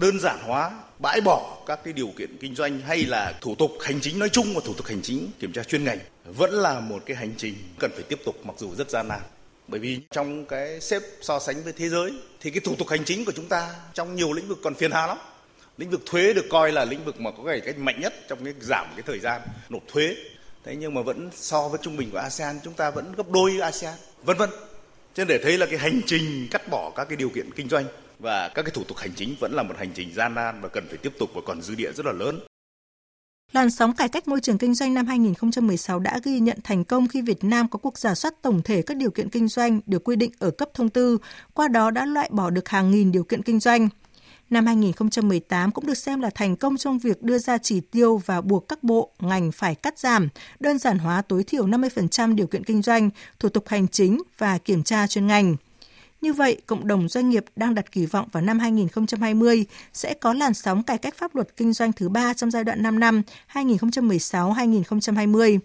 Đơn 0.01 0.19
giản 0.19 0.39
hóa, 0.43 0.71
bãi 0.99 1.21
bỏ 1.21 1.63
các 1.67 1.79
cái 1.83 1.93
điều 1.93 2.07
kiện 2.17 2.37
kinh 2.37 2.55
doanh 2.55 2.79
hay 2.79 3.03
là 3.05 3.33
thủ 3.41 3.55
tục 3.55 3.71
hành 3.81 4.01
chính 4.01 4.19
nói 4.19 4.29
chung 4.29 4.53
và 4.55 4.61
thủ 4.65 4.73
tục 4.73 4.85
hành 4.85 5.01
chính 5.01 5.29
kiểm 5.39 5.53
tra 5.53 5.63
chuyên 5.63 5.83
ngành 5.83 5.99
vẫn 6.25 6.51
là 6.51 6.79
một 6.79 7.03
cái 7.05 7.17
hành 7.17 7.33
trình 7.37 7.55
cần 7.79 7.91
phải 7.93 8.03
tiếp 8.03 8.19
tục 8.25 8.45
mặc 8.45 8.55
dù 8.59 8.75
rất 8.75 8.89
gian 8.89 9.07
nan. 9.07 9.19
Bởi 9.67 9.79
vì 9.79 9.99
trong 10.11 10.45
cái 10.45 10.81
xếp 10.81 11.01
so 11.21 11.39
sánh 11.39 11.63
với 11.63 11.73
thế 11.73 11.89
giới 11.89 12.13
thì 12.41 12.51
cái 12.51 12.59
thủ 12.59 12.75
tục 12.75 12.87
hành 12.89 13.05
chính 13.05 13.25
của 13.25 13.33
chúng 13.35 13.47
ta 13.47 13.75
trong 13.93 14.15
nhiều 14.15 14.33
lĩnh 14.33 14.47
vực 14.47 14.59
còn 14.63 14.75
phiền 14.75 14.91
hà 14.91 15.07
lắm. 15.07 15.17
Lĩnh 15.77 15.89
vực 15.89 16.01
thuế 16.05 16.33
được 16.33 16.45
coi 16.49 16.71
là 16.71 16.85
lĩnh 16.85 17.05
vực 17.05 17.21
mà 17.21 17.31
có 17.31 17.43
cải 17.43 17.61
cách 17.61 17.77
mạnh 17.77 17.99
nhất 18.01 18.13
trong 18.29 18.45
cái 18.45 18.53
giảm 18.61 18.87
cái 18.95 19.03
thời 19.05 19.19
gian 19.19 19.41
nộp 19.69 19.83
thuế 19.87 20.15
thế 20.65 20.75
nhưng 20.75 20.93
mà 20.93 21.01
vẫn 21.01 21.29
so 21.33 21.67
với 21.67 21.79
trung 21.83 21.97
bình 21.97 22.11
của 22.11 22.17
ASEAN 22.17 22.59
chúng 22.63 22.73
ta 22.73 22.91
vẫn 22.91 23.13
gấp 23.17 23.31
đôi 23.31 23.59
ASEAN 23.59 23.93
vân 24.23 24.37
vân 24.37 24.49
cho 25.13 25.25
nên 25.25 25.27
để 25.27 25.39
thấy 25.43 25.57
là 25.57 25.65
cái 25.65 25.79
hành 25.79 26.01
trình 26.05 26.47
cắt 26.51 26.69
bỏ 26.69 26.91
các 26.95 27.05
cái 27.09 27.15
điều 27.15 27.29
kiện 27.29 27.49
kinh 27.55 27.69
doanh 27.69 27.85
và 28.19 28.47
các 28.47 28.61
cái 28.61 28.71
thủ 28.71 28.83
tục 28.83 28.97
hành 28.97 29.11
chính 29.15 29.35
vẫn 29.39 29.53
là 29.53 29.63
một 29.63 29.73
hành 29.77 29.91
trình 29.95 30.13
gian 30.13 30.35
nan 30.35 30.61
và 30.61 30.69
cần 30.69 30.87
phải 30.89 30.97
tiếp 30.97 31.13
tục 31.19 31.29
và 31.33 31.41
còn 31.45 31.61
dư 31.61 31.75
địa 31.75 31.91
rất 31.91 32.05
là 32.05 32.11
lớn. 32.11 32.39
Làn 33.51 33.69
sóng 33.69 33.95
cải 33.95 34.09
cách 34.09 34.27
môi 34.27 34.41
trường 34.41 34.57
kinh 34.57 34.73
doanh 34.73 34.93
năm 34.93 35.05
2016 35.05 35.99
đã 35.99 36.19
ghi 36.23 36.39
nhận 36.39 36.57
thành 36.63 36.83
công 36.83 37.07
khi 37.07 37.21
Việt 37.21 37.43
Nam 37.43 37.67
có 37.67 37.79
cuộc 37.79 37.97
giả 37.97 38.15
soát 38.15 38.33
tổng 38.41 38.61
thể 38.61 38.81
các 38.81 38.97
điều 38.97 39.11
kiện 39.11 39.29
kinh 39.29 39.47
doanh 39.47 39.79
được 39.85 40.03
quy 40.03 40.15
định 40.15 40.31
ở 40.39 40.51
cấp 40.51 40.69
thông 40.73 40.89
tư, 40.89 41.17
qua 41.53 41.67
đó 41.67 41.91
đã 41.91 42.05
loại 42.05 42.29
bỏ 42.31 42.49
được 42.49 42.69
hàng 42.69 42.91
nghìn 42.91 43.11
điều 43.11 43.23
kiện 43.23 43.43
kinh 43.43 43.59
doanh. 43.59 43.89
Năm 44.49 44.65
2018 44.65 45.71
cũng 45.71 45.85
được 45.85 45.97
xem 45.97 46.21
là 46.21 46.29
thành 46.35 46.55
công 46.55 46.77
trong 46.77 46.99
việc 46.99 47.23
đưa 47.23 47.37
ra 47.37 47.57
chỉ 47.57 47.79
tiêu 47.79 48.21
và 48.25 48.41
buộc 48.41 48.69
các 48.69 48.83
bộ, 48.83 49.11
ngành 49.19 49.51
phải 49.51 49.75
cắt 49.75 49.99
giảm, 49.99 50.29
đơn 50.59 50.77
giản 50.77 50.97
hóa 50.97 51.21
tối 51.21 51.43
thiểu 51.43 51.67
50% 51.67 52.35
điều 52.35 52.47
kiện 52.47 52.63
kinh 52.63 52.81
doanh, 52.81 53.09
thủ 53.39 53.49
tục 53.49 53.67
hành 53.67 53.87
chính 53.87 54.21
và 54.37 54.57
kiểm 54.57 54.83
tra 54.83 55.07
chuyên 55.07 55.27
ngành. 55.27 55.55
Như 56.21 56.33
vậy, 56.33 56.61
cộng 56.65 56.87
đồng 56.87 57.09
doanh 57.09 57.29
nghiệp 57.29 57.45
đang 57.55 57.75
đặt 57.75 57.91
kỳ 57.91 58.05
vọng 58.05 58.27
vào 58.31 58.43
năm 58.43 58.59
2020 58.59 59.65
sẽ 59.93 60.13
có 60.13 60.33
làn 60.33 60.53
sóng 60.53 60.83
cải 60.83 60.97
cách 60.97 61.15
pháp 61.17 61.35
luật 61.35 61.47
kinh 61.57 61.73
doanh 61.73 61.93
thứ 61.93 62.09
ba 62.09 62.33
trong 62.33 62.51
giai 62.51 62.63
đoạn 62.63 62.83
5 62.83 62.99
năm 62.99 63.21
2016-2020. 63.53 65.59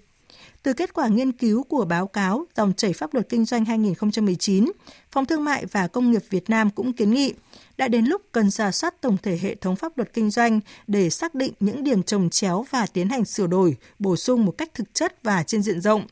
Từ 0.62 0.72
kết 0.72 0.94
quả 0.94 1.08
nghiên 1.08 1.32
cứu 1.32 1.62
của 1.62 1.84
báo 1.84 2.06
cáo 2.06 2.46
Dòng 2.56 2.72
chảy 2.72 2.92
pháp 2.92 3.14
luật 3.14 3.28
kinh 3.28 3.44
doanh 3.44 3.64
2019, 3.64 4.72
Phòng 5.12 5.26
Thương 5.26 5.44
mại 5.44 5.66
và 5.66 5.86
Công 5.86 6.10
nghiệp 6.10 6.22
Việt 6.30 6.50
Nam 6.50 6.70
cũng 6.70 6.92
kiến 6.92 7.10
nghị 7.10 7.34
đã 7.76 7.88
đến 7.88 8.04
lúc 8.04 8.22
cần 8.32 8.50
giả 8.50 8.70
soát 8.70 9.00
tổng 9.00 9.16
thể 9.22 9.38
hệ 9.42 9.54
thống 9.54 9.76
pháp 9.76 9.98
luật 9.98 10.12
kinh 10.12 10.30
doanh 10.30 10.60
để 10.86 11.10
xác 11.10 11.34
định 11.34 11.52
những 11.60 11.84
điểm 11.84 12.02
trồng 12.02 12.30
chéo 12.30 12.64
và 12.70 12.86
tiến 12.86 13.08
hành 13.08 13.24
sửa 13.24 13.46
đổi, 13.46 13.76
bổ 13.98 14.16
sung 14.16 14.44
một 14.44 14.52
cách 14.58 14.74
thực 14.74 14.94
chất 14.94 15.22
và 15.22 15.42
trên 15.42 15.62
diện 15.62 15.80
rộng. 15.80 16.06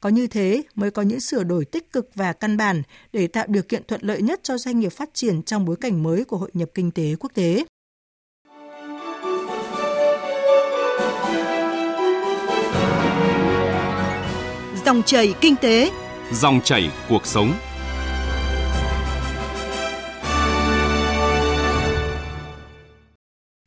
Có 0.00 0.08
như 0.08 0.26
thế 0.26 0.62
mới 0.74 0.90
có 0.90 1.02
những 1.02 1.20
sửa 1.20 1.44
đổi 1.44 1.64
tích 1.64 1.92
cực 1.92 2.10
và 2.14 2.32
căn 2.32 2.56
bản 2.56 2.82
để 3.12 3.26
tạo 3.26 3.46
điều 3.48 3.62
kiện 3.62 3.82
thuận 3.88 4.00
lợi 4.04 4.22
nhất 4.22 4.40
cho 4.42 4.58
doanh 4.58 4.80
nghiệp 4.80 4.92
phát 4.92 5.10
triển 5.14 5.42
trong 5.42 5.64
bối 5.64 5.76
cảnh 5.76 6.02
mới 6.02 6.24
của 6.24 6.36
hội 6.36 6.50
nhập 6.54 6.70
kinh 6.74 6.90
tế 6.90 7.14
quốc 7.20 7.30
tế. 7.34 7.64
Dòng 14.92 15.02
chảy 15.02 15.34
kinh 15.40 15.56
tế, 15.56 15.90
dòng 16.32 16.60
chảy 16.64 16.90
cuộc 17.08 17.26
sống. 17.26 17.54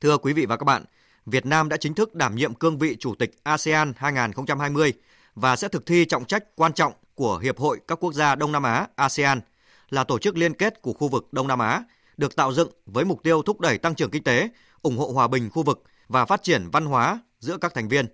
Thưa 0.02 0.18
quý 0.18 0.34
vị 0.34 0.46
và 0.46 0.58
các 0.58 0.64
bạn, 0.64 0.86
Việt 1.26 1.46
Nam 1.46 1.70
đã 1.70 1.78
chính 1.78 1.94
thức 1.94 2.16
đảm 2.16 2.36
nhiệm 2.36 2.54
cương 2.54 2.78
vị 2.78 2.96
Chủ 3.00 3.16
tịch 3.16 3.32
ASEAN 3.44 3.94
2020 3.98 4.94
và 5.36 5.56
sẽ 5.56 5.68
thực 5.68 5.86
thi 5.86 6.06
trọng 6.06 6.26
trách 6.26 6.56
quan 6.56 6.74
trọng 6.74 6.94
của 7.16 7.38
Hiệp 7.38 7.58
hội 7.60 7.80
các 7.88 8.04
quốc 8.04 8.14
gia 8.14 8.36
Đông 8.36 8.52
Nam 8.52 8.64
Á 8.64 8.88
ASEAN 8.96 9.42
là 9.90 10.04
tổ 10.04 10.20
chức 10.20 10.38
liên 10.38 10.54
kết 10.54 10.82
của 10.82 10.94
khu 10.94 11.08
vực 11.08 11.28
Đông 11.34 11.48
Nam 11.48 11.60
Á, 11.60 11.84
được 12.18 12.36
tạo 12.36 12.54
dựng 12.54 12.70
với 12.86 13.06
mục 13.06 13.24
tiêu 13.24 13.42
thúc 13.42 13.60
đẩy 13.60 13.78
tăng 13.78 13.96
trưởng 13.96 14.12
kinh 14.12 14.24
tế, 14.24 14.50
ủng 14.82 14.98
hộ 14.98 15.12
hòa 15.14 15.28
bình 15.28 15.50
khu 15.50 15.64
vực 15.64 15.84
và 16.08 16.26
phát 16.26 16.44
triển 16.44 16.70
văn 16.72 16.86
hóa 16.86 17.20
giữa 17.40 17.58
các 17.58 17.74
thành 17.74 17.88
viên. 17.88 18.06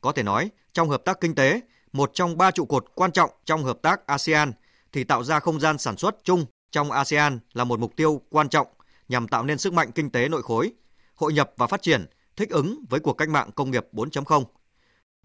Có 0.00 0.12
thể 0.12 0.22
nói, 0.22 0.50
trong 0.72 0.88
hợp 0.88 1.04
tác 1.04 1.20
kinh 1.20 1.34
tế, 1.34 1.60
một 1.94 2.10
trong 2.14 2.38
ba 2.38 2.50
trụ 2.50 2.64
cột 2.64 2.84
quan 2.94 3.12
trọng 3.12 3.30
trong 3.44 3.64
hợp 3.64 3.78
tác 3.82 4.06
ASEAN 4.06 4.52
thì 4.92 5.04
tạo 5.04 5.24
ra 5.24 5.40
không 5.40 5.60
gian 5.60 5.78
sản 5.78 5.96
xuất 5.96 6.16
chung 6.24 6.44
trong 6.70 6.90
ASEAN 6.90 7.38
là 7.52 7.64
một 7.64 7.80
mục 7.80 7.96
tiêu 7.96 8.20
quan 8.30 8.48
trọng 8.48 8.66
nhằm 9.08 9.28
tạo 9.28 9.44
nên 9.44 9.58
sức 9.58 9.72
mạnh 9.72 9.90
kinh 9.92 10.10
tế 10.10 10.28
nội 10.28 10.42
khối, 10.42 10.72
hội 11.14 11.32
nhập 11.32 11.52
và 11.56 11.66
phát 11.66 11.82
triển, 11.82 12.06
thích 12.36 12.50
ứng 12.50 12.84
với 12.90 13.00
cuộc 13.00 13.12
cách 13.12 13.28
mạng 13.28 13.50
công 13.54 13.70
nghiệp 13.70 13.86
4.0. 13.92 14.44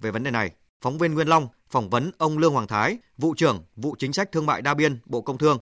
Về 0.02 0.12
vấn 0.12 0.24
đề 0.24 0.32
này, 0.32 0.52
phóng 0.82 0.98
viên 0.98 1.14
Nguyên 1.14 1.28
Long 1.28 1.48
phỏng 1.70 1.90
vấn 1.90 2.12
ông 2.18 2.38
Lương 2.38 2.54
Hoàng 2.54 2.68
Thái, 2.68 2.98
vụ 3.18 3.34
trưởng 3.38 3.64
vụ 3.76 3.96
chính 4.00 4.14
sách 4.14 4.32
thương 4.32 4.46
mại 4.46 4.62
đa 4.62 4.74
biên 4.74 5.00
Bộ 5.06 5.22
Công 5.22 5.38
Thương 5.38 5.58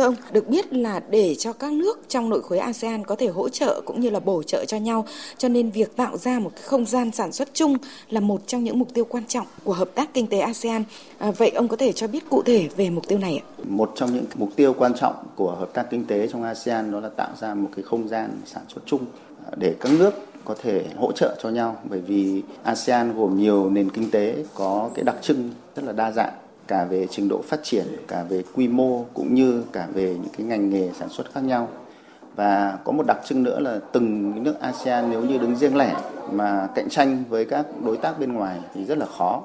Thưa 0.00 0.06
ông, 0.06 0.16
được 0.32 0.48
biết 0.48 0.72
là 0.72 1.00
để 1.10 1.34
cho 1.34 1.52
các 1.52 1.72
nước 1.72 1.98
trong 2.08 2.28
nội 2.28 2.42
khối 2.42 2.58
ASEAN 2.58 3.04
có 3.04 3.16
thể 3.16 3.26
hỗ 3.26 3.48
trợ 3.48 3.80
cũng 3.84 4.00
như 4.00 4.10
là 4.10 4.20
bổ 4.20 4.42
trợ 4.42 4.64
cho 4.64 4.76
nhau, 4.76 5.06
cho 5.38 5.48
nên 5.48 5.70
việc 5.70 5.96
tạo 5.96 6.16
ra 6.16 6.38
một 6.38 6.50
không 6.64 6.86
gian 6.86 7.10
sản 7.12 7.32
xuất 7.32 7.48
chung 7.54 7.76
là 8.10 8.20
một 8.20 8.40
trong 8.46 8.64
những 8.64 8.78
mục 8.78 8.88
tiêu 8.94 9.04
quan 9.04 9.24
trọng 9.28 9.46
của 9.64 9.72
hợp 9.72 9.90
tác 9.94 10.14
kinh 10.14 10.26
tế 10.26 10.38
ASEAN. 10.38 10.84
À, 11.18 11.30
vậy 11.30 11.50
ông 11.50 11.68
có 11.68 11.76
thể 11.76 11.92
cho 11.92 12.06
biết 12.06 12.30
cụ 12.30 12.42
thể 12.42 12.68
về 12.76 12.90
mục 12.90 13.08
tiêu 13.08 13.18
này 13.18 13.42
ạ? 13.44 13.44
Một 13.64 13.92
trong 13.96 14.14
những 14.14 14.24
mục 14.34 14.50
tiêu 14.56 14.74
quan 14.78 14.92
trọng 15.00 15.14
của 15.36 15.50
hợp 15.50 15.70
tác 15.74 15.86
kinh 15.90 16.04
tế 16.04 16.28
trong 16.28 16.42
ASEAN 16.42 16.92
đó 16.92 17.00
là 17.00 17.08
tạo 17.08 17.30
ra 17.40 17.54
một 17.54 17.68
cái 17.76 17.82
không 17.82 18.08
gian 18.08 18.30
sản 18.46 18.62
xuất 18.68 18.80
chung 18.86 19.06
à, 19.46 19.50
để 19.56 19.74
các 19.80 19.92
nước 19.98 20.14
có 20.44 20.54
thể 20.62 20.84
hỗ 20.96 21.12
trợ 21.12 21.36
cho 21.42 21.48
nhau 21.48 21.76
bởi 21.90 22.00
vì 22.00 22.42
ASEAN 22.62 23.16
gồm 23.16 23.38
nhiều 23.38 23.70
nền 23.70 23.90
kinh 23.90 24.10
tế 24.10 24.44
có 24.54 24.90
cái 24.94 25.04
đặc 25.04 25.16
trưng 25.22 25.50
rất 25.76 25.84
là 25.84 25.92
đa 25.92 26.12
dạng 26.12 26.32
cả 26.70 26.84
về 26.84 27.06
trình 27.10 27.28
độ 27.28 27.42
phát 27.42 27.60
triển, 27.62 27.86
cả 28.08 28.24
về 28.28 28.42
quy 28.54 28.68
mô 28.68 29.04
cũng 29.14 29.34
như 29.34 29.62
cả 29.72 29.88
về 29.94 30.08
những 30.08 30.32
cái 30.36 30.46
ngành 30.46 30.70
nghề 30.70 30.90
sản 30.98 31.08
xuất 31.08 31.32
khác 31.32 31.40
nhau. 31.40 31.68
Và 32.36 32.78
có 32.84 32.92
một 32.92 33.06
đặc 33.06 33.18
trưng 33.24 33.42
nữa 33.42 33.60
là 33.60 33.80
từng 33.92 34.42
nước 34.42 34.60
ASEAN 34.60 35.10
nếu 35.10 35.24
như 35.24 35.38
đứng 35.38 35.56
riêng 35.56 35.76
lẻ 35.76 35.96
mà 36.32 36.68
cạnh 36.74 36.88
tranh 36.88 37.24
với 37.28 37.44
các 37.44 37.66
đối 37.84 37.96
tác 37.96 38.20
bên 38.20 38.32
ngoài 38.32 38.58
thì 38.74 38.84
rất 38.84 38.98
là 38.98 39.06
khó. 39.06 39.42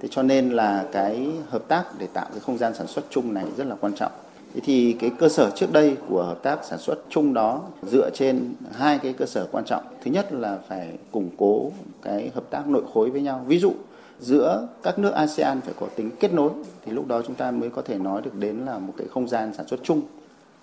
Thế 0.00 0.08
cho 0.12 0.22
nên 0.22 0.50
là 0.50 0.84
cái 0.92 1.28
hợp 1.48 1.68
tác 1.68 1.84
để 1.98 2.06
tạo 2.12 2.26
cái 2.30 2.40
không 2.40 2.58
gian 2.58 2.74
sản 2.74 2.86
xuất 2.86 3.04
chung 3.10 3.34
này 3.34 3.44
rất 3.56 3.66
là 3.66 3.76
quan 3.80 3.94
trọng. 3.94 4.12
Thế 4.54 4.60
thì 4.64 4.96
cái 5.00 5.10
cơ 5.18 5.28
sở 5.28 5.50
trước 5.50 5.72
đây 5.72 5.96
của 6.08 6.22
hợp 6.22 6.42
tác 6.42 6.64
sản 6.64 6.78
xuất 6.78 6.98
chung 7.08 7.34
đó 7.34 7.62
dựa 7.82 8.10
trên 8.14 8.54
hai 8.72 8.98
cái 8.98 9.12
cơ 9.12 9.26
sở 9.26 9.46
quan 9.52 9.64
trọng. 9.64 9.84
Thứ 10.04 10.10
nhất 10.10 10.32
là 10.32 10.58
phải 10.68 10.88
củng 11.12 11.30
cố 11.38 11.70
cái 12.02 12.30
hợp 12.34 12.44
tác 12.50 12.68
nội 12.68 12.82
khối 12.94 13.10
với 13.10 13.20
nhau. 13.20 13.44
Ví 13.46 13.58
dụ 13.58 13.72
giữa 14.20 14.68
các 14.82 14.98
nước 14.98 15.10
ASEAN 15.10 15.60
phải 15.60 15.74
có 15.80 15.86
tính 15.96 16.10
kết 16.20 16.32
nối 16.32 16.50
thì 16.84 16.92
lúc 16.92 17.06
đó 17.08 17.22
chúng 17.26 17.36
ta 17.36 17.50
mới 17.50 17.70
có 17.70 17.82
thể 17.82 17.98
nói 17.98 18.22
được 18.22 18.34
đến 18.34 18.56
là 18.66 18.78
một 18.78 18.94
cái 18.96 19.06
không 19.08 19.28
gian 19.28 19.54
sản 19.54 19.68
xuất 19.68 19.80
chung. 19.82 20.02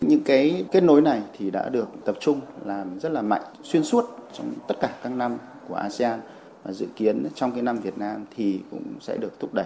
Những 0.02 0.24
cái 0.24 0.66
kết 0.72 0.84
nối 0.84 1.02
này 1.02 1.22
thì 1.38 1.52
đã 1.52 1.70
được 1.70 1.88
tập 2.06 2.16
trung 2.20 2.42
làm 2.66 3.00
rất 3.00 3.12
là 3.12 3.22
mạnh 3.22 3.42
xuyên 3.64 3.84
suốt 3.84 4.06
trong 4.34 4.54
tất 4.68 4.76
cả 4.82 4.90
các 5.04 5.10
năm 5.10 5.38
của 5.68 5.76
ASEAN 5.76 6.20
và 6.64 6.72
dự 6.72 6.86
kiến 6.96 7.26
trong 7.36 7.52
cái 7.52 7.62
năm 7.62 7.78
Việt 7.78 7.98
Nam 7.98 8.26
thì 8.36 8.60
cũng 8.72 8.84
sẽ 9.02 9.18
được 9.18 9.40
thúc 9.40 9.54
đẩy. 9.54 9.66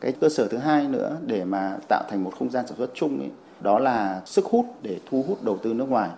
Cái 0.00 0.12
cơ 0.20 0.28
sở 0.28 0.48
thứ 0.48 0.58
hai 0.58 0.88
nữa 0.88 1.16
để 1.26 1.44
mà 1.44 1.76
tạo 1.88 2.04
thành 2.10 2.24
một 2.24 2.32
không 2.38 2.50
gian 2.50 2.66
sản 2.66 2.78
xuất 2.78 2.90
chung 2.94 3.18
ấy, 3.18 3.30
đó 3.60 3.78
là 3.78 4.22
sức 4.26 4.44
hút 4.44 4.66
để 4.82 4.98
thu 5.10 5.24
hút 5.28 5.44
đầu 5.44 5.58
tư 5.62 5.74
nước 5.74 5.88
ngoài. 5.88 6.10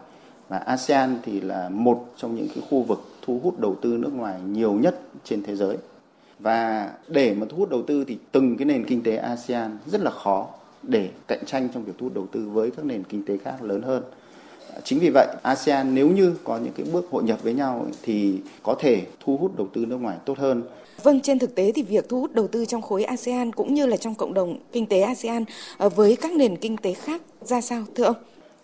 Và 0.49 0.59
ASEAN 0.59 1.19
thì 1.23 1.41
là 1.41 1.69
một 1.69 2.07
trong 2.17 2.35
những 2.35 2.49
cái 2.49 2.65
khu 2.71 2.83
vực 2.83 3.01
thu 3.27 3.41
hút 3.43 3.61
đầu 3.61 3.77
tư 3.83 3.97
nước 3.99 4.15
ngoài 4.15 4.41
nhiều 4.47 4.73
nhất 4.73 5.01
trên 5.25 5.43
thế 5.43 5.57
giới. 5.57 5.77
Và 6.43 6.91
để 7.09 7.35
mà 7.35 7.47
thu 7.51 7.57
hút 7.57 7.71
đầu 7.71 7.83
tư 7.83 8.05
thì 8.05 8.19
từng 8.33 8.57
cái 8.57 8.65
nền 8.65 8.85
kinh 8.85 9.03
tế 9.03 9.17
ASEAN 9.17 9.79
rất 9.87 10.01
là 10.01 10.11
khó 10.11 10.49
để 10.83 11.09
cạnh 11.29 11.45
tranh 11.47 11.69
trong 11.75 11.85
việc 11.85 11.93
thu 11.99 12.07
hút 12.07 12.15
đầu 12.15 12.27
tư 12.33 12.49
với 12.49 12.71
các 12.71 12.85
nền 12.85 13.05
kinh 13.05 13.25
tế 13.25 13.37
khác 13.45 13.63
lớn 13.63 13.83
hơn. 13.83 14.03
Chính 14.85 14.99
vì 14.99 15.11
vậy, 15.15 15.27
ASEAN 15.43 15.95
nếu 15.95 16.09
như 16.09 16.35
có 16.45 16.59
những 16.59 16.73
cái 16.77 16.87
bước 16.93 17.07
hội 17.11 17.23
nhập 17.23 17.43
với 17.43 17.55
nhau 17.55 17.87
thì 18.03 18.39
có 18.63 18.75
thể 18.79 19.07
thu 19.25 19.37
hút 19.37 19.57
đầu 19.57 19.69
tư 19.73 19.87
nước 19.87 19.97
ngoài 19.97 20.17
tốt 20.25 20.39
hơn. 20.39 20.63
Vâng, 21.03 21.21
trên 21.21 21.39
thực 21.39 21.55
tế 21.55 21.73
thì 21.73 21.83
việc 21.83 22.09
thu 22.09 22.21
hút 22.21 22.33
đầu 22.35 22.49
tư 22.49 22.65
trong 22.65 22.83
khối 22.83 23.05
ASEAN 23.05 23.53
cũng 23.53 23.75
như 23.75 23.87
là 23.87 23.97
trong 23.97 24.15
cộng 24.15 24.35
đồng 24.35 24.59
kinh 24.73 24.87
tế 24.87 25.01
ASEAN 25.01 25.45
ờ, 25.79 25.89
với 25.89 26.17
các 26.17 26.33
nền 26.33 26.57
kinh 26.57 26.77
tế 26.77 26.93
khác 26.93 27.23
ra 27.43 27.61
sao 27.61 27.83
thưa 27.95 28.05
ông? 28.05 28.17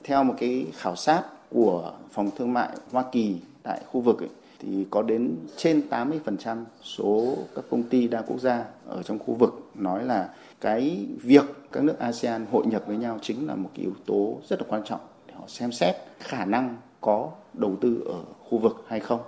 Theo 0.04 0.24
một 0.24 0.34
cái 0.38 0.66
khảo 0.76 0.96
sát 0.96 1.22
của 1.50 1.92
Phòng 2.12 2.30
Thương 2.38 2.52
mại 2.52 2.68
Hoa 2.92 3.04
Kỳ 3.12 3.34
tại 3.62 3.80
khu 3.92 4.00
vực 4.00 4.18
ấy, 4.18 4.28
thì 4.66 4.86
có 4.90 5.02
đến 5.02 5.36
trên 5.56 5.82
80% 5.90 6.64
số 6.82 7.36
các 7.54 7.64
công 7.70 7.82
ty 7.82 8.08
đa 8.08 8.22
quốc 8.22 8.40
gia 8.40 8.64
ở 8.86 9.02
trong 9.02 9.18
khu 9.18 9.34
vực 9.34 9.70
nói 9.74 10.04
là 10.04 10.28
cái 10.60 11.06
việc 11.22 11.44
các 11.72 11.84
nước 11.84 11.98
ASEAN 11.98 12.46
hội 12.52 12.66
nhập 12.66 12.82
với 12.86 12.96
nhau 12.96 13.18
chính 13.22 13.46
là 13.46 13.54
một 13.54 13.70
cái 13.74 13.82
yếu 13.82 13.92
tố 14.06 14.38
rất 14.48 14.60
là 14.60 14.66
quan 14.68 14.82
trọng 14.84 15.00
để 15.26 15.34
họ 15.36 15.44
xem 15.46 15.72
xét 15.72 15.96
khả 16.18 16.44
năng 16.44 16.76
có 17.00 17.30
đầu 17.54 17.76
tư 17.80 18.02
ở 18.06 18.20
khu 18.48 18.58
vực 18.58 18.84
hay 18.86 19.00
không. 19.00 19.20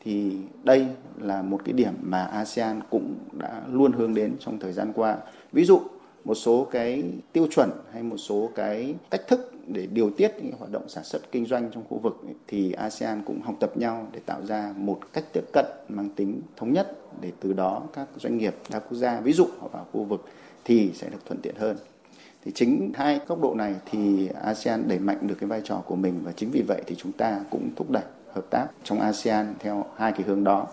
Thì 0.00 0.36
đây 0.64 0.86
là 1.20 1.42
một 1.42 1.60
cái 1.64 1.72
điểm 1.72 1.94
mà 2.02 2.24
ASEAN 2.24 2.80
cũng 2.90 3.14
đã 3.32 3.62
luôn 3.72 3.92
hướng 3.92 4.14
đến 4.14 4.36
trong 4.40 4.58
thời 4.58 4.72
gian 4.72 4.92
qua. 4.92 5.16
Ví 5.52 5.64
dụ, 5.64 5.80
một 6.24 6.34
số 6.34 6.66
cái 6.70 7.04
tiêu 7.32 7.46
chuẩn 7.50 7.70
hay 7.92 8.02
một 8.02 8.16
số 8.16 8.50
cái 8.54 8.94
cách 9.10 9.28
thức 9.28 9.52
để 9.68 9.86
điều 9.86 10.10
tiết 10.10 10.32
những 10.42 10.52
hoạt 10.58 10.70
động 10.70 10.88
sản 10.88 11.04
xuất 11.04 11.32
kinh 11.32 11.46
doanh 11.46 11.70
trong 11.72 11.84
khu 11.88 11.98
vực 11.98 12.20
thì 12.46 12.72
ASEAN 12.72 13.22
cũng 13.26 13.40
học 13.42 13.54
tập 13.60 13.76
nhau 13.76 14.06
để 14.12 14.20
tạo 14.26 14.46
ra 14.46 14.74
một 14.76 15.00
cách 15.12 15.24
tiếp 15.32 15.44
cận 15.52 15.66
mang 15.88 16.10
tính 16.16 16.40
thống 16.56 16.72
nhất 16.72 16.96
để 17.20 17.32
từ 17.40 17.52
đó 17.52 17.82
các 17.92 18.08
doanh 18.16 18.38
nghiệp 18.38 18.54
đa 18.70 18.78
quốc 18.78 18.96
gia, 18.98 19.20
ví 19.20 19.32
dụ 19.32 19.46
họ 19.60 19.68
vào 19.68 19.86
khu 19.92 20.04
vực 20.04 20.24
thì 20.64 20.90
sẽ 20.94 21.08
được 21.08 21.26
thuận 21.26 21.40
tiện 21.40 21.54
hơn. 21.56 21.76
Thì 22.44 22.52
chính 22.54 22.92
hai 22.94 23.20
góc 23.26 23.42
độ 23.42 23.54
này 23.54 23.74
thì 23.90 24.28
ASEAN 24.42 24.88
đẩy 24.88 24.98
mạnh 24.98 25.18
được 25.22 25.34
cái 25.40 25.48
vai 25.48 25.60
trò 25.64 25.82
của 25.86 25.96
mình 25.96 26.20
và 26.24 26.32
chính 26.32 26.50
vì 26.50 26.62
vậy 26.68 26.82
thì 26.86 26.94
chúng 26.98 27.12
ta 27.12 27.40
cũng 27.50 27.70
thúc 27.76 27.90
đẩy 27.90 28.04
hợp 28.32 28.44
tác 28.50 28.66
trong 28.84 29.00
ASEAN 29.00 29.54
theo 29.58 29.84
hai 29.96 30.12
cái 30.12 30.22
hướng 30.22 30.44
đó. 30.44 30.66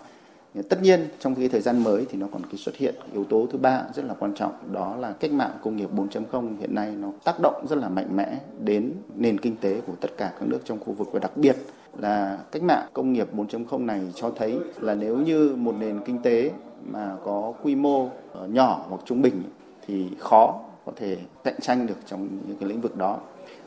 Tất 0.69 0.81
nhiên, 0.81 1.07
trong 1.19 1.35
cái 1.35 1.50
thời 1.50 1.62
gian 1.62 1.83
mới 1.83 2.05
thì 2.09 2.17
nó 2.17 2.27
còn 2.31 2.41
cái 2.43 2.57
xuất 2.57 2.75
hiện 2.75 2.95
yếu 3.13 3.24
tố 3.24 3.47
thứ 3.51 3.57
ba 3.57 3.83
rất 3.93 4.05
là 4.05 4.13
quan 4.19 4.33
trọng, 4.33 4.53
đó 4.71 4.95
là 5.00 5.12
cách 5.12 5.31
mạng 5.31 5.51
công 5.63 5.77
nghiệp 5.77 5.89
4.0 5.95 6.57
hiện 6.59 6.75
nay 6.75 6.91
nó 6.91 7.12
tác 7.24 7.35
động 7.41 7.65
rất 7.69 7.75
là 7.75 7.89
mạnh 7.89 8.15
mẽ 8.15 8.39
đến 8.59 8.91
nền 9.15 9.39
kinh 9.39 9.55
tế 9.55 9.81
của 9.88 9.93
tất 10.01 10.17
cả 10.17 10.33
các 10.39 10.50
nước 10.50 10.59
trong 10.65 10.79
khu 10.79 10.93
vực 10.93 11.09
và 11.12 11.19
đặc 11.19 11.38
biệt 11.38 11.55
là 11.97 12.38
cách 12.51 12.63
mạng 12.63 12.88
công 12.93 13.13
nghiệp 13.13 13.27
4.0 13.35 13.85
này 13.85 14.01
cho 14.15 14.31
thấy 14.38 14.59
là 14.79 14.95
nếu 14.95 15.17
như 15.17 15.55
một 15.57 15.75
nền 15.79 16.00
kinh 16.05 16.21
tế 16.21 16.51
mà 16.85 17.15
có 17.24 17.53
quy 17.63 17.75
mô 17.75 18.09
ờ, 18.33 18.47
nhỏ 18.47 18.85
hoặc 18.89 19.01
trung 19.05 19.21
bình 19.21 19.43
thì 19.88 20.07
khó 20.19 20.59
có 20.85 20.91
thể 20.95 21.17
cạnh 21.43 21.59
tranh 21.62 21.88
được 21.88 21.97
trong 22.05 22.27
những 22.47 22.57
cái 22.59 22.69
lĩnh 22.69 22.81
vực 22.81 22.97
đó. 22.97 23.17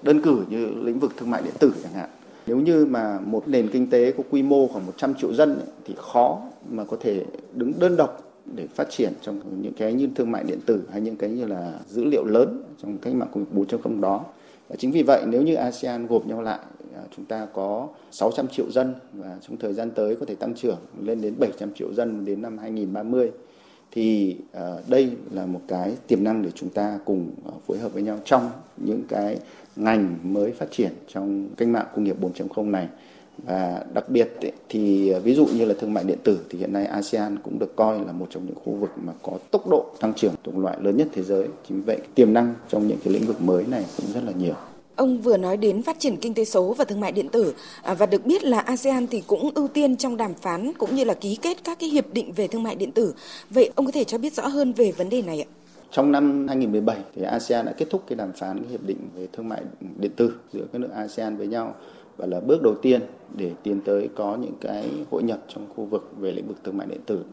Đơn 0.03 0.23
cử 0.23 0.45
như 0.49 0.67
lĩnh 0.67 0.99
vực 0.99 1.13
thương 1.17 1.31
mại 1.31 1.43
điện 1.43 1.55
tử 1.59 1.73
chẳng 1.83 1.93
hạn. 1.93 2.09
Nếu 2.49 2.57
như 2.57 2.87
mà 2.87 3.21
một 3.25 3.49
nền 3.49 3.69
kinh 3.69 3.91
tế 3.91 4.13
có 4.13 4.23
quy 4.31 4.43
mô 4.43 4.67
khoảng 4.67 4.87
100 4.87 5.15
triệu 5.15 5.35
dân 5.35 5.55
ấy, 5.55 5.67
thì 5.85 5.95
khó 5.97 6.41
mà 6.71 6.85
có 6.85 6.97
thể 7.01 7.25
đứng 7.55 7.73
đơn 7.79 7.97
độc 7.97 8.25
để 8.57 8.67
phát 8.67 8.91
triển 8.91 9.13
trong 9.23 9.41
những 9.63 9.73
cái 9.73 9.93
như 9.93 10.09
thương 10.15 10.31
mại 10.31 10.45
điện 10.45 10.59
tử 10.67 10.83
hay 10.93 11.01
những 11.01 11.17
cái 11.17 11.31
như 11.31 11.47
là 11.47 11.73
dữ 11.89 12.05
liệu 12.05 12.25
lớn 12.25 12.63
trong 12.83 12.99
cách 12.99 13.15
mạng 13.15 13.29
công 13.35 13.45
nghiệp 13.45 13.79
4.0 13.79 14.01
đó. 14.01 14.25
Và 14.69 14.77
chính 14.77 14.93
vì 14.93 15.03
vậy 15.03 15.23
nếu 15.27 15.43
như 15.43 15.55
ASEAN 15.55 16.07
gộp 16.07 16.27
nhau 16.27 16.43
lại 16.43 16.59
à, 16.95 17.03
chúng 17.17 17.25
ta 17.25 17.47
có 17.53 17.89
600 18.11 18.49
triệu 18.49 18.71
dân 18.71 18.95
và 19.13 19.37
trong 19.49 19.57
thời 19.57 19.73
gian 19.73 19.91
tới 19.91 20.17
có 20.17 20.27
thể 20.27 20.35
tăng 20.35 20.55
trưởng 20.55 20.79
lên 21.03 21.21
đến 21.21 21.35
700 21.39 21.75
triệu 21.75 21.95
dân 21.95 22.25
đến 22.25 22.43
năm 22.43 22.59
2030 22.59 23.31
thì 23.93 24.37
à, 24.53 24.75
đây 24.89 25.11
là 25.31 25.47
một 25.47 25.61
cái 25.69 25.93
tiềm 26.07 26.25
năng 26.25 26.43
để 26.43 26.51
chúng 26.55 26.69
ta 26.69 26.99
cùng 27.05 27.31
à, 27.47 27.53
phối 27.67 27.79
hợp 27.79 27.93
với 27.93 28.03
nhau 28.03 28.19
trong 28.25 28.51
những 28.77 29.03
cái 29.09 29.39
ngành 29.77 30.17
mới 30.23 30.53
phát 30.53 30.71
triển 30.71 30.93
trong 31.09 31.49
cách 31.57 31.69
mạng 31.69 31.87
công 31.95 32.05
nghiệp 32.05 32.17
4.0 32.21 32.71
này 32.71 32.89
và 33.45 33.85
đặc 33.95 34.09
biệt 34.09 34.29
thì 34.69 35.11
à, 35.11 35.19
ví 35.19 35.35
dụ 35.35 35.47
như 35.47 35.65
là 35.65 35.75
thương 35.81 35.95
mại 35.95 36.05
điện 36.05 36.19
tử 36.25 36.39
thì 36.51 36.59
hiện 36.59 36.73
nay 36.73 36.87
ASEAN 36.87 37.39
cũng 37.39 37.59
được 37.59 37.77
coi 37.77 38.05
là 38.05 38.13
một 38.13 38.27
trong 38.31 38.47
những 38.47 38.57
khu 38.65 38.73
vực 38.73 38.91
mà 38.97 39.13
có 39.23 39.33
tốc 39.51 39.69
độ 39.71 39.87
tăng 40.01 40.15
trưởng 40.15 40.35
tổng 40.43 40.61
loại 40.61 40.77
lớn 40.81 40.97
nhất 40.97 41.09
thế 41.13 41.23
giới. 41.23 41.49
Chính 41.69 41.83
vậy, 41.83 41.99
tiềm 42.15 42.33
năng 42.33 42.55
trong 42.69 42.87
những 42.87 42.99
cái 43.05 43.13
lĩnh 43.13 43.27
vực 43.27 43.43
mới 43.43 43.67
này 43.67 43.85
cũng 43.97 44.07
rất 44.15 44.25
là 44.25 44.33
nhiều. 44.33 44.55
Ông 44.99 45.19
vừa 45.19 45.37
nói 45.37 45.57
đến 45.57 45.83
phát 45.83 46.01
triển 46.01 46.17
kinh 46.17 46.35
tế 46.35 46.45
số 46.45 46.75
và 46.79 46.85
thương 46.85 47.01
mại 47.01 47.13
điện 47.13 47.29
tử 47.29 47.55
à, 47.83 47.95
và 47.95 48.07
được 48.07 48.27
biết 48.27 48.45
là 48.45 48.59
ASEAN 48.59 49.07
thì 49.07 49.23
cũng 49.27 49.51
ưu 49.55 49.69
tiên 49.69 49.97
trong 49.97 50.17
đàm 50.17 50.35
phán 50.35 50.73
cũng 50.79 50.95
như 50.95 51.05
là 51.05 51.15
ký 51.15 51.39
kết 51.43 51.65
các 51.65 51.79
cái 51.79 51.89
hiệp 51.89 52.13
định 52.13 52.33
về 52.33 52.49
thương 52.49 52.63
mại 52.63 52.75
điện 52.75 52.93
tử. 52.93 53.15
Vậy 53.51 53.71
ông 53.75 53.87
có 53.87 53.93
thể 53.93 54.05
cho 54.05 54.19
biết 54.19 54.33
rõ 54.33 54.47
hơn 54.47 54.73
về 54.73 54.93
vấn 54.93 55.09
đề 55.09 55.23
này 55.23 55.41
ạ? 55.41 55.49
Trong 55.91 56.13
năm 56.13 56.47
2017 56.49 56.99
thì 57.15 57.23
ASEAN 57.23 57.67
đã 57.67 57.73
kết 57.73 57.87
thúc 57.91 58.03
cái 58.07 58.17
đàm 58.17 58.33
phán 58.33 58.59
cái 58.59 58.71
hiệp 58.71 58.87
định 58.87 58.99
về 59.17 59.27
thương 59.33 59.49
mại 59.49 59.63
điện 59.99 60.11
tử 60.17 60.35
giữa 60.53 60.65
các 60.73 60.79
nước 60.79 60.91
ASEAN 60.95 61.37
với 61.37 61.47
nhau 61.47 61.75
và 62.17 62.27
là 62.27 62.41
bước 62.41 62.63
đầu 62.63 62.75
tiên 62.83 63.01
để 63.37 63.51
tiến 63.63 63.81
tới 63.85 64.09
có 64.17 64.37
những 64.37 64.55
cái 64.61 64.91
hội 65.11 65.23
nhập 65.23 65.39
trong 65.49 65.67
khu 65.77 65.85
vực 65.85 66.11
về 66.19 66.33
lĩnh 66.33 66.49
vực 66.49 66.57
thương 66.65 66.77
mại 66.77 66.87
điện 66.87 67.01
tử. 67.07 67.25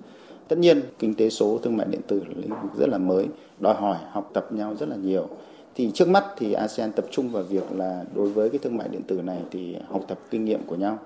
Tất 0.48 0.60
nhiên, 0.60 0.82
kinh 1.00 1.14
tế 1.14 1.30
số 1.30 1.60
thương 1.64 1.78
mại 1.78 1.88
điện 1.90 2.02
tử 2.08 2.20
là 2.28 2.34
lĩnh 2.36 2.62
vực 2.62 2.72
rất 2.80 2.90
là 2.90 2.98
mới, 2.98 3.26
đòi 3.60 3.76
hỏi 3.76 3.98
học 4.12 4.30
tập 4.34 4.54
nhau 4.54 4.76
rất 4.80 4.90
là 4.90 4.96
nhiều. 4.96 5.30
Thì 5.76 5.92
trước 5.94 6.08
mắt 6.08 6.26
thì 6.38 6.54
ASEAN 6.54 6.92
tập 6.92 7.06
trung 7.12 7.30
vào 7.30 7.44
việc 7.44 7.72
là 7.72 8.04
đối 8.16 8.30
với 8.30 8.50
cái 8.50 8.60
thương 8.60 8.78
mại 8.78 8.88
điện 8.88 9.02
tử 9.08 9.22
này 9.22 9.40
thì 9.52 9.76
học 9.90 10.02
tập 10.08 10.20
kinh 10.30 10.46
nghiệm 10.46 10.64
của 10.68 10.76
nhau. 10.76 10.98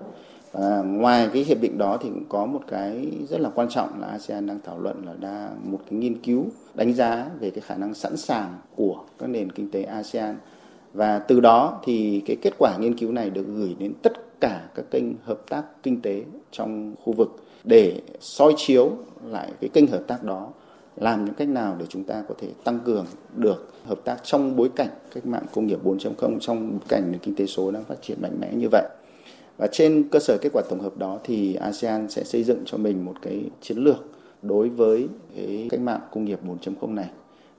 Và 0.52 0.82
ngoài 0.82 1.28
cái 1.32 1.42
hiệp 1.42 1.60
định 1.60 1.78
đó 1.78 1.98
thì 2.02 2.08
cũng 2.08 2.24
có 2.28 2.46
một 2.46 2.60
cái 2.68 3.06
rất 3.28 3.40
là 3.40 3.50
quan 3.54 3.68
trọng 3.68 4.00
là 4.00 4.06
ASEAN 4.06 4.46
đang 4.46 4.60
thảo 4.64 4.78
luận 4.78 5.02
là 5.06 5.12
đa, 5.20 5.50
một 5.64 5.80
cái 5.90 5.98
nghiên 5.98 6.18
cứu 6.22 6.44
đánh 6.74 6.94
giá 6.94 7.26
về 7.40 7.50
cái 7.50 7.60
khả 7.60 7.76
năng 7.76 7.94
sẵn 7.94 8.16
sàng 8.16 8.58
của 8.76 8.96
các 9.18 9.30
nền 9.30 9.52
kinh 9.52 9.70
tế 9.70 9.82
ASEAN 9.82 10.36
và 10.92 11.18
từ 11.18 11.40
đó 11.40 11.80
thì 11.84 12.22
cái 12.26 12.36
kết 12.42 12.52
quả 12.58 12.76
nghiên 12.80 12.98
cứu 12.98 13.12
này 13.12 13.30
được 13.30 13.46
gửi 13.46 13.76
đến 13.78 13.92
tất 14.02 14.12
cả 14.40 14.68
các 14.74 14.84
kênh 14.90 15.04
hợp 15.24 15.40
tác 15.48 15.62
kinh 15.82 16.02
tế 16.02 16.24
trong 16.50 16.94
khu 17.04 17.12
vực 17.12 17.44
để 17.64 18.00
soi 18.20 18.54
chiếu 18.56 18.90
lại 19.26 19.52
cái 19.60 19.70
kênh 19.72 19.86
hợp 19.86 20.02
tác 20.06 20.24
đó 20.24 20.48
làm 20.96 21.24
những 21.24 21.34
cách 21.34 21.48
nào 21.48 21.76
để 21.78 21.86
chúng 21.88 22.04
ta 22.04 22.22
có 22.28 22.34
thể 22.38 22.48
tăng 22.64 22.78
cường 22.84 23.06
được 23.36 23.68
hợp 23.86 24.00
tác 24.04 24.16
trong 24.24 24.56
bối 24.56 24.70
cảnh 24.76 24.88
cách 25.14 25.26
mạng 25.26 25.44
công 25.54 25.66
nghiệp 25.66 25.78
4.0 25.84 26.38
trong 26.38 26.70
bối 26.70 26.80
cảnh 26.88 27.12
nền 27.12 27.20
kinh 27.20 27.34
tế 27.34 27.46
số 27.46 27.70
đang 27.70 27.84
phát 27.84 28.02
triển 28.02 28.22
mạnh 28.22 28.36
mẽ 28.40 28.52
như 28.54 28.68
vậy. 28.72 28.88
Và 29.58 29.68
trên 29.72 30.08
cơ 30.10 30.18
sở 30.18 30.38
kết 30.40 30.50
quả 30.52 30.62
tổng 30.70 30.80
hợp 30.80 30.98
đó 30.98 31.18
thì 31.24 31.54
ASEAN 31.54 32.08
sẽ 32.08 32.24
xây 32.24 32.44
dựng 32.44 32.62
cho 32.64 32.78
mình 32.78 33.04
một 33.04 33.14
cái 33.22 33.44
chiến 33.60 33.78
lược 33.78 34.04
đối 34.42 34.68
với 34.68 35.08
cái 35.36 35.66
cách 35.70 35.80
mạng 35.80 36.00
công 36.12 36.24
nghiệp 36.24 36.40
4.0 36.46 36.94
này. 36.94 37.10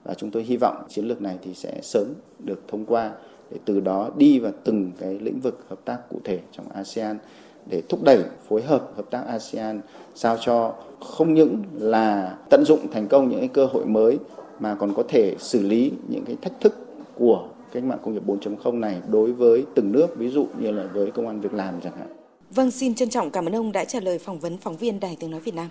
Và 0.04 0.14
chúng 0.14 0.32
tôi 0.32 0.44
hy 0.44 0.58
vọng 0.58 0.84
chiến 0.90 1.06
lược 1.06 1.22
này 1.22 1.38
thì 1.44 1.54
sẽ 1.54 1.80
sớm 1.82 2.14
được 2.40 2.62
thông 2.68 2.86
qua 2.86 3.12
để 3.52 3.58
từ 3.66 3.80
đó 3.80 4.10
đi 4.18 4.40
vào 4.40 4.52
từng 4.64 4.92
cái 5.00 5.20
lĩnh 5.20 5.40
vực 5.40 5.66
hợp 5.70 5.80
tác 5.86 6.10
cụ 6.10 6.20
thể 6.24 6.40
trong 6.52 6.70
ASEAN 6.70 7.18
để 7.66 7.82
thúc 7.90 8.04
đẩy 8.04 8.24
phối 8.50 8.62
hợp 8.62 8.92
hợp 8.96 9.06
tác 9.12 9.24
ASEAN 9.28 9.82
sao 10.16 10.38
cho 10.42 10.74
không 11.00 11.34
những 11.34 11.64
là 11.80 12.38
tận 12.50 12.64
dụng 12.66 12.88
thành 12.92 13.08
công 13.08 13.30
những 13.30 13.40
cái 13.40 13.48
cơ 13.48 13.66
hội 13.66 13.86
mới 13.86 14.18
mà 14.60 14.76
còn 14.76 14.94
có 14.94 15.04
thể 15.08 15.36
xử 15.40 15.62
lý 15.62 15.92
những 16.10 16.24
cái 16.26 16.36
thách 16.42 16.54
thức 16.62 16.74
của 17.16 17.48
cách 17.74 17.84
mạng 17.84 17.98
công 18.04 18.14
nghiệp 18.14 18.24
4.0 18.26 18.80
này 18.80 18.96
đối 19.08 19.32
với 19.32 19.66
từng 19.76 19.92
nước 19.92 20.18
ví 20.18 20.30
dụ 20.30 20.48
như 20.60 20.72
là 20.72 20.84
với 20.94 21.12
công 21.12 21.28
an 21.28 21.42
việc 21.42 21.54
làm 21.54 21.82
chẳng 21.84 21.98
hạn. 21.98 22.08
Vâng, 22.50 22.72
xin 22.72 22.96
trân 22.96 23.10
trọng 23.10 23.32
cảm 23.32 23.46
ơn 23.46 23.56
ông 23.56 23.72
đã 23.72 23.86
trả 23.86 24.00
lời 24.00 24.20
phỏng 24.20 24.40
vấn 24.40 24.58
phóng 24.58 24.78
viên 24.78 25.00
Đài 25.00 25.18
Tiếng 25.20 25.32
Nói 25.32 25.40
Việt 25.40 25.56
Nam. 25.56 25.68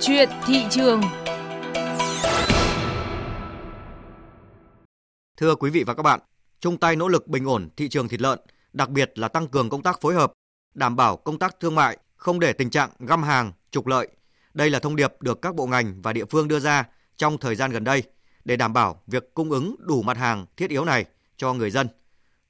Chuyện 0.00 0.28
thị 0.46 0.62
trường 0.70 1.00
Thưa 5.36 5.54
quý 5.54 5.70
vị 5.70 5.84
và 5.84 5.94
các 5.94 6.02
bạn, 6.02 6.20
chung 6.60 6.76
tay 6.76 6.96
nỗ 6.96 7.08
lực 7.08 7.28
bình 7.28 7.44
ổn 7.44 7.68
thị 7.76 7.88
trường 7.88 8.08
thịt 8.08 8.20
lợn, 8.20 8.38
đặc 8.72 8.90
biệt 8.90 9.18
là 9.18 9.28
tăng 9.28 9.48
cường 9.48 9.70
công 9.70 9.82
tác 9.82 10.00
phối 10.00 10.14
hợp, 10.14 10.32
đảm 10.74 10.96
bảo 10.96 11.16
công 11.16 11.38
tác 11.38 11.60
thương 11.60 11.74
mại, 11.74 11.98
không 12.16 12.40
để 12.40 12.52
tình 12.52 12.70
trạng 12.70 12.90
găm 12.98 13.22
hàng, 13.22 13.52
trục 13.70 13.86
lợi. 13.86 14.08
Đây 14.54 14.70
là 14.70 14.78
thông 14.78 14.96
điệp 14.96 15.12
được 15.20 15.42
các 15.42 15.54
bộ 15.54 15.66
ngành 15.66 16.02
và 16.02 16.12
địa 16.12 16.24
phương 16.24 16.48
đưa 16.48 16.58
ra 16.58 16.84
trong 17.16 17.38
thời 17.38 17.54
gian 17.54 17.70
gần 17.70 17.84
đây 17.84 18.02
để 18.44 18.56
đảm 18.56 18.72
bảo 18.72 19.02
việc 19.06 19.34
cung 19.34 19.50
ứng 19.50 19.76
đủ 19.78 20.02
mặt 20.02 20.16
hàng 20.16 20.46
thiết 20.56 20.70
yếu 20.70 20.84
này 20.84 21.04
cho 21.36 21.52
người 21.52 21.70
dân. 21.70 21.88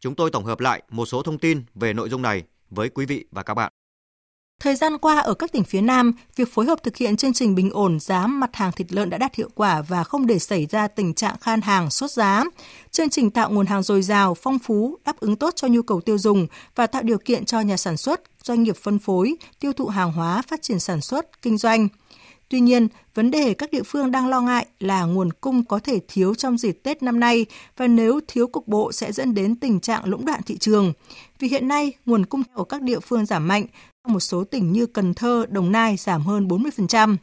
Chúng 0.00 0.14
tôi 0.14 0.31
tổng 0.31 0.45
hợp 0.45 0.61
lại 0.61 0.83
một 0.88 1.07
số 1.07 1.23
thông 1.23 1.38
tin 1.38 1.64
về 1.75 1.93
nội 1.93 2.09
dung 2.09 2.23
này 2.23 2.43
với 2.71 2.88
quý 2.88 3.07
vị 3.07 3.26
và 3.31 3.43
các 3.43 3.55
bạn. 3.55 3.73
Thời 4.61 4.77
gian 4.77 4.99
qua 4.99 5.19
ở 5.19 5.35
các 5.35 5.53
tỉnh 5.53 5.65
phía 5.65 5.81
Nam, 5.81 6.13
việc 6.37 6.53
phối 6.53 6.67
hợp 6.67 6.83
thực 6.83 6.97
hiện 6.97 7.17
chương 7.17 7.33
trình 7.33 7.55
bình 7.55 7.71
ổn 7.71 8.01
giá 8.01 8.27
mặt 8.27 8.51
hàng 8.53 8.73
thịt 8.73 8.93
lợn 8.93 9.11
đã 9.11 9.19
đạt 9.19 9.35
hiệu 9.35 9.49
quả 9.55 9.83
và 9.83 10.05
không 10.05 10.27
để 10.27 10.39
xảy 10.39 10.67
ra 10.67 10.89
tình 10.89 11.15
trạng 11.15 11.37
khan 11.41 11.61
hàng, 11.61 11.91
sốt 11.91 12.11
giá. 12.11 12.45
Chương 12.91 13.11
trình 13.11 13.31
tạo 13.31 13.51
nguồn 13.51 13.67
hàng 13.67 13.83
dồi 13.83 14.03
dào, 14.03 14.35
phong 14.35 14.59
phú, 14.59 14.99
đáp 15.05 15.21
ứng 15.21 15.37
tốt 15.37 15.53
cho 15.57 15.69
nhu 15.69 15.83
cầu 15.83 16.01
tiêu 16.01 16.19
dùng 16.19 16.47
và 16.75 16.87
tạo 16.87 17.03
điều 17.03 17.19
kiện 17.19 17.45
cho 17.45 17.61
nhà 17.61 17.77
sản 17.77 17.97
xuất, 17.97 18.21
doanh 18.43 18.63
nghiệp 18.63 18.77
phân 18.77 18.99
phối, 18.99 19.37
tiêu 19.61 19.73
thụ 19.73 19.87
hàng 19.87 20.13
hóa, 20.13 20.43
phát 20.43 20.63
triển 20.63 20.81
sản 20.81 21.01
xuất, 21.01 21.43
kinh 21.43 21.59
doanh. 21.59 21.89
Tuy 22.49 22.61
nhiên, 22.61 22.89
vấn 23.15 23.31
đề 23.31 23.55
các 23.55 23.71
địa 23.71 23.83
phương 23.83 24.11
đang 24.11 24.29
lo 24.29 24.41
ngại 24.41 24.67
là 24.81 25.05
nguồn 25.05 25.33
cung 25.33 25.65
có 25.65 25.79
thể 25.79 26.01
thiếu 26.09 26.35
trong 26.35 26.59
dịp 26.59 26.79
Tết 26.83 27.03
năm 27.03 27.21
nay 27.21 27.47
và 27.77 27.87
nếu 27.87 28.21
thiếu 28.29 28.47
cục 28.47 28.69
bộ 28.69 28.93
sẽ 28.93 29.13
dẫn 29.13 29.35
đến 29.35 29.57
tình 29.57 29.81
trạng 29.81 30.05
lũng 30.05 30.25
đoạn 30.25 30.41
thị 30.47 30.59
trường. 30.59 30.93
Vì 31.39 31.49
hiện 31.49 31.69
nay, 31.69 31.93
nguồn 32.07 32.27
cung 32.27 32.43
ở 32.55 32.65
các 32.65 32.83
địa 32.83 33.01
phương 33.01 33.27
giảm 33.27 33.49
mạnh, 33.49 33.67
một 34.09 34.21
số 34.21 34.45
tỉnh 34.45 34.73
như 34.73 34.87
Cần 34.87 35.15
Thơ, 35.15 35.47
Đồng 35.49 35.73
Nai 35.73 35.97
giảm 35.97 36.23
hơn 36.23 36.49
40%. 36.49 37.17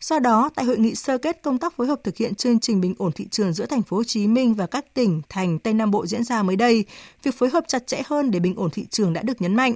Do 0.00 0.18
đó, 0.18 0.50
tại 0.54 0.64
hội 0.64 0.78
nghị 0.78 0.94
sơ 0.94 1.18
kết 1.18 1.42
công 1.42 1.58
tác 1.58 1.76
phối 1.76 1.86
hợp 1.86 2.00
thực 2.04 2.16
hiện 2.16 2.34
chương 2.34 2.60
trình 2.60 2.80
bình 2.80 2.94
ổn 2.98 3.12
thị 3.12 3.28
trường 3.30 3.52
giữa 3.52 3.66
thành 3.66 3.82
phố 3.82 3.96
Hồ 3.96 4.04
Chí 4.04 4.26
Minh 4.26 4.54
và 4.54 4.66
các 4.66 4.94
tỉnh 4.94 5.22
thành 5.28 5.58
Tây 5.58 5.74
Nam 5.74 5.90
Bộ 5.90 6.06
diễn 6.06 6.24
ra 6.24 6.42
mới 6.42 6.56
đây, 6.56 6.84
việc 7.22 7.34
phối 7.34 7.48
hợp 7.48 7.64
chặt 7.68 7.86
chẽ 7.86 8.02
hơn 8.06 8.30
để 8.30 8.40
bình 8.40 8.54
ổn 8.56 8.70
thị 8.70 8.86
trường 8.90 9.12
đã 9.12 9.22
được 9.22 9.42
nhấn 9.42 9.54
mạnh. 9.54 9.74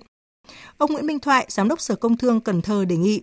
Ông 0.78 0.92
Nguyễn 0.92 1.06
Minh 1.06 1.18
Thoại, 1.18 1.46
Giám 1.48 1.68
đốc 1.68 1.80
Sở 1.80 1.94
Công 1.94 2.16
Thương 2.16 2.40
Cần 2.40 2.62
Thơ 2.62 2.84
đề 2.84 2.96
nghị 2.96 3.22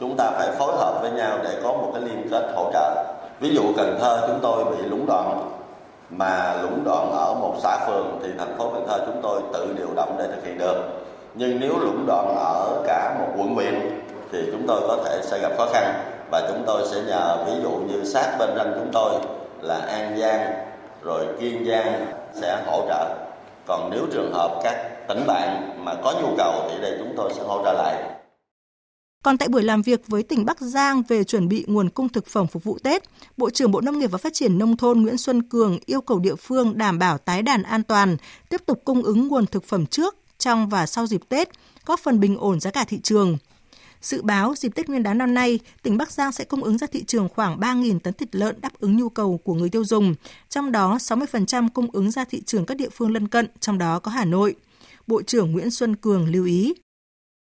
chúng 0.00 0.16
ta 0.16 0.30
phải 0.30 0.50
phối 0.58 0.76
hợp 0.76 0.98
với 1.02 1.10
nhau 1.10 1.38
để 1.44 1.60
có 1.62 1.72
một 1.72 1.90
cái 1.94 2.02
liên 2.02 2.28
kết 2.30 2.52
hỗ 2.54 2.70
trợ 2.72 3.14
ví 3.40 3.54
dụ 3.54 3.62
cần 3.76 3.96
thơ 4.00 4.24
chúng 4.28 4.38
tôi 4.42 4.64
bị 4.64 4.82
lũng 4.82 5.06
đoạn 5.06 5.50
mà 6.10 6.62
lũng 6.62 6.84
đoạn 6.84 7.10
ở 7.12 7.34
một 7.34 7.56
xã 7.62 7.86
phường 7.86 8.20
thì 8.22 8.28
thành 8.38 8.58
phố 8.58 8.70
cần 8.74 8.84
thơ 8.88 9.04
chúng 9.06 9.20
tôi 9.22 9.42
tự 9.52 9.74
điều 9.78 9.94
động 9.96 10.16
để 10.18 10.26
thực 10.34 10.44
hiện 10.44 10.58
được 10.58 10.82
nhưng 11.34 11.60
nếu 11.60 11.78
lũng 11.78 12.04
đoạn 12.06 12.34
ở 12.36 12.84
cả 12.86 13.16
một 13.18 13.34
quận 13.36 13.54
huyện 13.54 13.74
thì 14.32 14.38
chúng 14.52 14.64
tôi 14.66 14.80
có 14.88 15.02
thể 15.04 15.20
sẽ 15.24 15.38
gặp 15.42 15.52
khó 15.58 15.66
khăn. 15.72 15.94
Và 16.30 16.48
chúng 16.48 16.62
tôi 16.66 16.88
sẽ 16.90 17.02
nhờ 17.02 17.44
ví 17.46 17.52
dụ 17.62 17.70
như 17.70 18.04
sát 18.04 18.36
bên 18.38 18.50
ranh 18.56 18.72
chúng 18.74 18.90
tôi 18.92 19.12
là 19.60 19.78
an 19.78 20.18
giang 20.18 20.52
rồi 21.02 21.26
kiên 21.40 21.66
giang 21.66 22.06
sẽ 22.34 22.62
hỗ 22.66 22.86
trợ. 22.88 23.16
Còn 23.66 23.90
nếu 23.92 24.06
trường 24.12 24.32
hợp 24.32 24.60
các 24.64 25.08
tỉnh 25.08 25.26
bạn 25.26 25.78
mà 25.84 25.94
có 26.04 26.14
nhu 26.22 26.36
cầu 26.38 26.68
thì 26.70 26.82
đây 26.82 26.96
chúng 26.98 27.14
tôi 27.16 27.32
sẽ 27.36 27.42
hỗ 27.42 27.64
trợ 27.64 27.72
lại. 27.72 28.04
Còn 29.24 29.38
tại 29.38 29.48
buổi 29.48 29.62
làm 29.62 29.82
việc 29.82 30.00
với 30.06 30.22
tỉnh 30.22 30.44
Bắc 30.44 30.60
Giang 30.60 31.02
về 31.08 31.24
chuẩn 31.24 31.48
bị 31.48 31.64
nguồn 31.68 31.88
cung 31.88 32.08
thực 32.08 32.26
phẩm 32.26 32.46
phục 32.46 32.64
vụ 32.64 32.78
Tết, 32.82 33.02
Bộ 33.36 33.50
trưởng 33.50 33.70
Bộ 33.70 33.80
Nông 33.80 33.98
nghiệp 33.98 34.10
và 34.10 34.18
Phát 34.18 34.34
triển 34.34 34.58
Nông 34.58 34.76
thôn 34.76 35.00
Nguyễn 35.00 35.16
Xuân 35.16 35.42
Cường 35.42 35.78
yêu 35.86 36.00
cầu 36.00 36.18
địa 36.18 36.34
phương 36.34 36.78
đảm 36.78 36.98
bảo 36.98 37.18
tái 37.18 37.42
đàn 37.42 37.62
an 37.62 37.82
toàn, 37.82 38.16
tiếp 38.48 38.60
tục 38.66 38.80
cung 38.84 39.02
ứng 39.02 39.28
nguồn 39.28 39.46
thực 39.46 39.64
phẩm 39.64 39.86
trước, 39.86 40.16
trong 40.40 40.68
và 40.68 40.86
sau 40.86 41.06
dịp 41.06 41.20
Tết, 41.28 41.48
góp 41.86 42.00
phần 42.00 42.20
bình 42.20 42.36
ổn 42.36 42.60
giá 42.60 42.70
cả 42.70 42.84
thị 42.84 43.00
trường. 43.02 43.38
Dự 44.00 44.22
báo 44.22 44.54
dịp 44.56 44.74
Tết 44.74 44.88
Nguyên 44.88 45.02
đán 45.02 45.18
năm 45.18 45.34
nay, 45.34 45.58
tỉnh 45.82 45.96
Bắc 45.96 46.12
Giang 46.12 46.32
sẽ 46.32 46.44
cung 46.44 46.64
ứng 46.64 46.78
ra 46.78 46.86
thị 46.86 47.04
trường 47.04 47.28
khoảng 47.28 47.60
3.000 47.60 47.98
tấn 47.98 48.14
thịt 48.14 48.34
lợn 48.34 48.60
đáp 48.60 48.72
ứng 48.78 48.96
nhu 48.96 49.08
cầu 49.08 49.40
của 49.44 49.54
người 49.54 49.68
tiêu 49.68 49.84
dùng, 49.84 50.14
trong 50.48 50.72
đó 50.72 50.96
60% 51.00 51.68
cung 51.74 51.90
ứng 51.92 52.10
ra 52.10 52.24
thị 52.24 52.42
trường 52.46 52.66
các 52.66 52.76
địa 52.76 52.88
phương 52.92 53.12
lân 53.12 53.28
cận, 53.28 53.46
trong 53.60 53.78
đó 53.78 53.98
có 53.98 54.10
Hà 54.10 54.24
Nội. 54.24 54.54
Bộ 55.06 55.22
trưởng 55.22 55.52
Nguyễn 55.52 55.70
Xuân 55.70 55.96
Cường 55.96 56.32
lưu 56.32 56.44
ý 56.44 56.74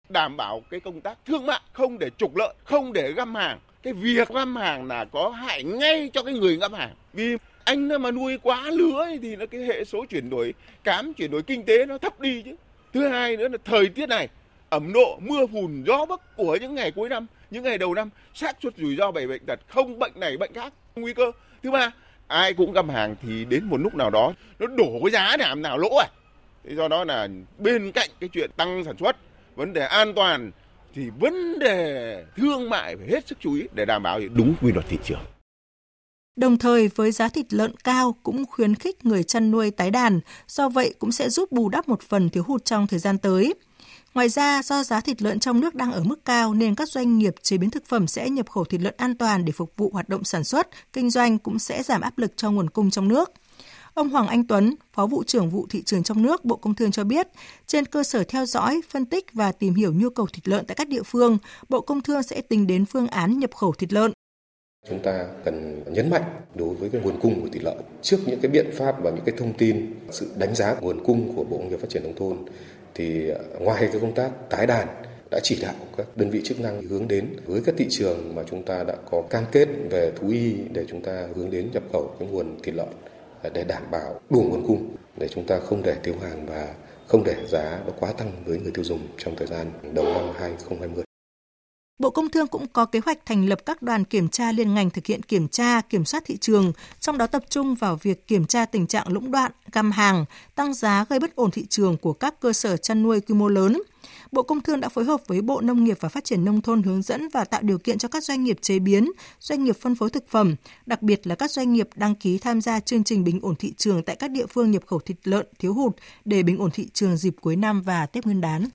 đảm 0.10 0.38
bảo 0.38 0.62
cái 0.72 0.80
công 0.80 1.02
tác 1.02 1.18
thương 1.26 1.46
mại 1.46 1.62
không 1.74 2.00
để 2.00 2.10
trục 2.18 2.36
lợi 2.36 2.54
không 2.64 2.94
để 2.94 3.12
găm 3.12 3.36
hàng 3.36 3.60
cái 3.84 3.94
việc 3.94 4.30
găm 4.30 4.56
hàng 4.56 4.88
là 4.88 5.06
có 5.06 5.30
hại 5.30 5.64
ngay 5.64 6.10
cho 6.14 6.24
cái 6.24 6.34
người 6.34 6.58
găm 6.58 6.74
hàng 6.74 6.96
vì 7.14 7.38
anh 7.64 7.88
mà 8.02 8.12
nuôi 8.12 8.38
quá 8.38 8.72
lứa 8.72 9.08
thì 9.22 9.36
nó 9.36 9.46
cái 9.46 9.62
hệ 9.62 9.86
số 9.86 10.06
chuyển 10.06 10.30
đổi 10.30 10.54
cám 10.84 11.14
chuyển 11.14 11.32
đổi 11.32 11.44
kinh 11.44 11.66
tế 11.66 11.86
nó 11.86 11.98
thấp 11.98 12.20
đi 12.20 12.42
chứ 12.42 12.56
thứ 12.94 13.08
hai 13.08 13.38
nữa 13.38 13.48
là 13.48 13.58
thời 13.66 13.90
tiết 13.90 14.10
này, 14.10 14.28
ẩm 14.70 14.94
độ, 14.94 15.20
mưa 15.22 15.46
phùn, 15.54 15.84
gió 15.88 16.06
bấc 16.06 16.36
của 16.36 16.58
những 16.62 16.76
ngày 16.76 16.92
cuối 16.92 17.10
năm, 17.10 17.28
những 17.52 17.64
ngày 17.64 17.78
đầu 17.78 17.94
năm 17.94 18.10
xác 18.34 18.58
suất 18.64 18.74
rủi 18.78 18.96
ro 18.96 19.12
về 19.12 19.28
bệnh 19.28 19.46
tật 19.46 19.60
không 19.68 20.00
bệnh 20.00 20.12
này 20.16 20.38
bệnh 20.38 20.54
khác, 20.54 20.74
nguy 20.96 21.14
cơ 21.14 21.32
thứ 21.64 21.72
ba, 21.72 21.92
ai 22.28 22.54
cũng 22.54 22.74
găm 22.74 22.90
hàng 22.90 23.16
thì 23.22 23.46
đến 23.46 23.64
một 23.64 23.78
lúc 23.78 23.96
nào 23.96 24.10
đó 24.10 24.34
nó 24.60 24.68
đổ 24.68 25.00
cái 25.04 25.12
giá 25.12 25.38
làm 25.38 25.62
nào 25.62 25.78
lỗ 25.78 25.90
à 25.98 26.08
thế 26.64 26.76
do 26.76 26.88
đó 26.88 27.04
là 27.04 27.28
bên 27.58 27.92
cạnh 27.92 28.10
cái 28.20 28.30
chuyện 28.34 28.52
tăng 28.58 28.84
sản 28.84 28.96
xuất, 29.00 29.16
vấn 29.56 29.74
đề 29.74 29.86
an 29.86 30.14
toàn 30.14 30.52
thì 30.96 31.10
vấn 31.20 31.60
đề 31.60 32.26
thương 32.38 32.70
mại 32.70 32.96
phải 32.96 33.08
hết 33.08 33.28
sức 33.28 33.38
chú 33.40 33.54
ý 33.54 33.68
để 33.74 33.86
đảm 33.86 34.04
bảo 34.04 34.20
đúng 34.34 34.56
quy 34.62 34.72
luật 34.72 34.86
thị 34.90 34.98
trường. 35.04 35.20
Đồng 36.36 36.58
thời 36.58 36.88
với 36.88 37.12
giá 37.12 37.30
thịt 37.30 37.54
lợn 37.54 37.76
cao 37.84 38.16
cũng 38.24 38.46
khuyến 38.46 38.76
khích 38.76 39.06
người 39.06 39.24
chăn 39.24 39.52
nuôi 39.52 39.72
tái 39.72 39.92
đàn, 39.92 40.20
do 40.48 40.70
vậy 40.70 40.94
cũng 41.00 41.12
sẽ 41.12 41.30
giúp 41.30 41.52
bù 41.52 41.70
đắp 41.70 41.88
một 41.88 42.02
phần 42.02 42.30
thiếu 42.30 42.44
hụt 42.48 42.66
trong 42.66 42.88
thời 42.88 43.00
gian 43.00 43.18
tới. 43.18 43.54
Ngoài 44.14 44.30
ra, 44.30 44.64
do 44.64 44.84
giá 44.84 45.02
thịt 45.02 45.22
lợn 45.22 45.40
trong 45.40 45.60
nước 45.60 45.76
đang 45.76 45.92
ở 45.92 46.04
mức 46.04 46.26
cao 46.26 46.54
nên 46.54 46.76
các 46.76 46.90
doanh 46.90 47.18
nghiệp 47.18 47.36
chế 47.42 47.58
biến 47.58 47.70
thực 47.70 47.86
phẩm 47.86 48.08
sẽ 48.08 48.30
nhập 48.30 48.50
khẩu 48.50 48.66
thịt 48.66 48.82
lợn 48.82 48.94
an 48.98 49.18
toàn 49.18 49.46
để 49.46 49.52
phục 49.52 49.74
vụ 49.78 49.90
hoạt 49.94 50.10
động 50.10 50.24
sản 50.24 50.44
xuất, 50.44 50.68
kinh 50.94 51.10
doanh 51.10 51.40
cũng 51.40 51.60
sẽ 51.60 51.84
giảm 51.84 52.02
áp 52.02 52.18
lực 52.18 52.34
cho 52.38 52.52
nguồn 52.52 52.70
cung 52.70 52.90
trong 52.90 53.08
nước. 53.08 53.32
Ông 53.94 54.10
Hoàng 54.10 54.28
Anh 54.28 54.48
Tuấn, 54.48 54.76
Phó 54.94 55.08
vụ 55.08 55.24
trưởng 55.24 55.50
vụ 55.50 55.68
thị 55.70 55.84
trường 55.84 56.04
trong 56.04 56.22
nước 56.22 56.46
Bộ 56.46 56.56
Công 56.56 56.76
Thương 56.76 56.92
cho 56.92 57.04
biết, 57.04 57.28
trên 57.68 57.86
cơ 57.86 58.04
sở 58.04 58.24
theo 58.24 58.46
dõi, 58.46 58.82
phân 58.90 59.06
tích 59.06 59.34
và 59.34 59.52
tìm 59.52 59.74
hiểu 59.74 59.94
nhu 59.94 60.10
cầu 60.10 60.28
thịt 60.34 60.48
lợn 60.48 60.66
tại 60.66 60.76
các 60.76 60.88
địa 60.88 61.04
phương, 61.04 61.38
Bộ 61.70 61.82
Công 61.82 62.02
Thương 62.02 62.24
sẽ 62.24 62.42
tính 62.42 62.68
đến 62.68 62.86
phương 62.86 63.08
án 63.08 63.40
nhập 63.40 63.56
khẩu 63.56 63.74
thịt 63.74 63.94
lợn. 63.94 64.12
Chúng 64.90 65.00
ta 65.00 65.26
cần 65.46 65.84
nhấn 65.86 66.10
mạnh 66.10 66.24
đối 66.56 66.76
với 66.76 66.90
cái 66.90 67.02
nguồn 67.02 67.20
cung 67.20 67.42
của 67.42 67.48
thịt 67.52 67.64
lợn. 67.64 67.78
Trước 68.02 68.18
những 68.26 68.40
cái 68.40 68.52
biện 68.52 68.72
pháp 68.74 69.02
và 69.02 69.12
những 69.12 69.26
cái 69.26 69.36
thông 69.38 69.54
tin, 69.54 69.94
sự 70.12 70.32
đánh 70.38 70.56
giá 70.56 70.76
nguồn 70.82 71.04
cung 71.04 71.36
của 71.36 71.44
Bộ 71.44 71.58
Nông 71.58 71.70
nghiệp 71.70 71.80
Phát 71.80 71.90
triển 71.90 72.04
nông 72.04 72.16
thôn 72.16 72.38
thì 72.96 73.30
ờ, 73.30 73.44
ngoài 73.60 73.88
cái 73.92 74.02
công 74.02 74.16
tác 74.16 74.32
tái 74.50 74.68
đàn 74.68 74.88
đã 75.32 75.40
chỉ 75.44 75.60
đạo 75.62 75.74
các 75.98 76.08
đơn 76.16 76.30
vị 76.30 76.42
chức 76.44 76.60
năng 76.60 76.82
hướng 76.82 77.08
đến 77.08 77.36
với 77.46 77.62
các 77.66 77.76
thị 77.78 77.88
trường 77.90 78.36
mà 78.36 78.44
chúng 78.50 78.64
ta 78.64 78.84
đã 78.84 78.96
có 79.12 79.22
cam 79.30 79.44
kết 79.52 79.68
về 79.90 80.12
thú 80.16 80.30
y 80.30 80.54
để 80.74 80.86
chúng 80.90 81.02
ta 81.02 81.28
hướng 81.36 81.52
đến 81.52 81.70
nhập 81.74 81.84
khẩu 81.94 82.16
cái 82.20 82.28
nguồn 82.28 82.58
thịt 82.64 82.76
lợn 82.76 82.88
ờ, 83.44 83.50
để 83.54 83.64
đảm 83.64 83.84
bảo 83.92 84.20
đủ 84.30 84.42
nguồn 84.42 84.68
cung 84.68 84.96
để 85.18 85.28
chúng 85.28 85.46
ta 85.48 85.60
không 85.60 85.84
để 85.84 85.96
thiếu 86.04 86.16
hàng 86.22 86.46
và 86.46 86.74
không 87.08 87.24
để 87.24 87.36
giá 87.48 87.80
nó 87.86 87.94
quá 88.00 88.14
tăng 88.14 88.32
với 88.46 88.60
người 88.60 88.72
tiêu 88.74 88.84
dùng 88.84 89.08
trong 89.18 89.36
thời 89.36 89.48
gian 89.48 89.72
đầu 89.94 90.06
năm 90.06 90.30
2020. 90.40 91.04
Bộ 92.00 92.10
Công 92.10 92.30
Thương 92.30 92.48
cũng 92.48 92.68
có 92.68 92.86
kế 92.86 93.00
hoạch 93.06 93.26
thành 93.26 93.46
lập 93.46 93.60
các 93.66 93.82
đoàn 93.82 94.04
kiểm 94.04 94.30
tra 94.30 94.52
liên 94.52 94.74
ngành 94.74 94.90
thực 94.90 95.06
hiện 95.06 95.22
kiểm 95.24 95.48
tra, 95.48 95.82
kiểm 95.82 96.06
soát 96.06 96.24
thị 96.26 96.38
trường, 96.38 96.74
trong 97.00 97.18
đó 97.18 97.28
tập 97.28 97.44
trung 97.50 97.76
vào 97.76 97.96
việc 98.02 98.28
kiểm 98.28 98.46
tra 98.46 98.66
tình 98.66 98.88
trạng 98.88 99.08
lũng 99.08 99.32
đoạn, 99.32 99.52
găm 99.72 99.92
hàng, 99.92 100.26
tăng 100.56 100.74
giá 100.74 101.06
gây 101.10 101.20
bất 101.20 101.36
ổn 101.36 101.52
thị 101.52 101.66
trường 101.70 101.98
của 101.98 102.14
các 102.14 102.40
cơ 102.40 102.54
sở 102.54 102.78
chăn 102.78 103.04
nuôi 103.04 103.22
quy 103.22 103.36
mô 103.36 103.48
lớn. 103.48 103.82
Bộ 104.32 104.44
Công 104.44 104.62
Thương 104.62 104.80
đã 104.80 104.90
phối 104.90 105.06
hợp 105.06 105.22
với 105.28 105.42
Bộ 105.42 105.62
Nông 105.62 105.84
nghiệp 105.84 105.98
và 106.00 106.10
Phát 106.10 106.24
triển 106.24 106.46
Nông 106.46 106.62
thôn 106.62 106.84
hướng 106.84 107.02
dẫn 107.02 107.30
và 107.34 107.44
tạo 107.44 107.62
điều 107.62 107.78
kiện 107.78 107.98
cho 107.98 108.08
các 108.08 108.24
doanh 108.24 108.44
nghiệp 108.44 108.58
chế 108.62 108.80
biến, 108.80 109.12
doanh 109.40 109.64
nghiệp 109.64 109.78
phân 109.82 109.96
phối 109.96 110.10
thực 110.10 110.30
phẩm, 110.30 110.56
đặc 110.86 111.02
biệt 111.02 111.28
là 111.28 111.36
các 111.36 111.52
doanh 111.52 111.74
nghiệp 111.74 111.90
đăng 111.96 112.16
ký 112.16 112.38
tham 112.38 112.62
gia 112.62 112.80
chương 112.80 113.04
trình 113.04 113.24
bình 113.24 113.40
ổn 113.42 113.56
thị 113.56 113.74
trường 113.78 114.04
tại 114.04 114.16
các 114.16 114.32
địa 114.32 114.46
phương 114.46 114.72
nhập 114.72 114.84
khẩu 114.86 115.00
thịt 115.00 115.18
lợn 115.24 115.48
thiếu 115.60 115.74
hụt 115.74 115.96
để 116.26 116.44
bình 116.44 116.58
ổn 116.58 116.72
thị 116.72 116.88
trường 116.94 117.18
dịp 117.18 117.36
cuối 117.42 117.56
năm 117.56 117.82
và 117.82 118.06
Tết 118.06 118.26
Nguyên 118.26 118.42
đán. 118.42 118.66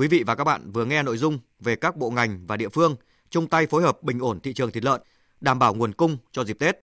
Quý 0.00 0.08
vị 0.08 0.22
và 0.26 0.34
các 0.34 0.44
bạn 0.44 0.70
vừa 0.72 0.84
nghe 0.84 1.02
nội 1.02 1.16
dung 1.16 1.38
về 1.58 1.76
các 1.76 1.96
bộ 1.96 2.10
ngành 2.10 2.46
và 2.46 2.56
địa 2.56 2.68
phương 2.68 2.96
chung 3.30 3.48
tay 3.48 3.66
phối 3.66 3.82
hợp 3.82 4.02
bình 4.02 4.18
ổn 4.18 4.40
thị 4.40 4.52
trường 4.52 4.72
thịt 4.72 4.84
lợn, 4.84 5.00
đảm 5.40 5.58
bảo 5.58 5.74
nguồn 5.74 5.92
cung 5.92 6.16
cho 6.32 6.44
dịp 6.44 6.58
Tết. 6.58 6.80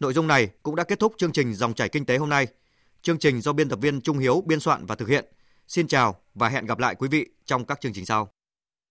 Nội 0.00 0.12
dung 0.12 0.26
này 0.26 0.48
cũng 0.62 0.76
đã 0.76 0.84
kết 0.84 0.98
thúc 0.98 1.14
chương 1.18 1.32
trình 1.32 1.54
Dòng 1.54 1.74
chảy 1.74 1.88
kinh 1.88 2.04
tế 2.04 2.16
hôm 2.16 2.28
nay. 2.28 2.46
Chương 3.02 3.18
trình 3.18 3.40
do 3.40 3.52
biên 3.52 3.68
tập 3.68 3.78
viên 3.82 4.00
Trung 4.00 4.18
Hiếu 4.18 4.42
biên 4.46 4.60
soạn 4.60 4.86
và 4.86 4.94
thực 4.94 5.08
hiện. 5.08 5.24
Xin 5.68 5.86
chào 5.86 6.16
và 6.34 6.48
hẹn 6.48 6.66
gặp 6.66 6.78
lại 6.78 6.94
quý 6.94 7.08
vị 7.08 7.26
trong 7.44 7.64
các 7.64 7.80
chương 7.80 7.92
trình 7.92 8.06
sau. 8.06 8.32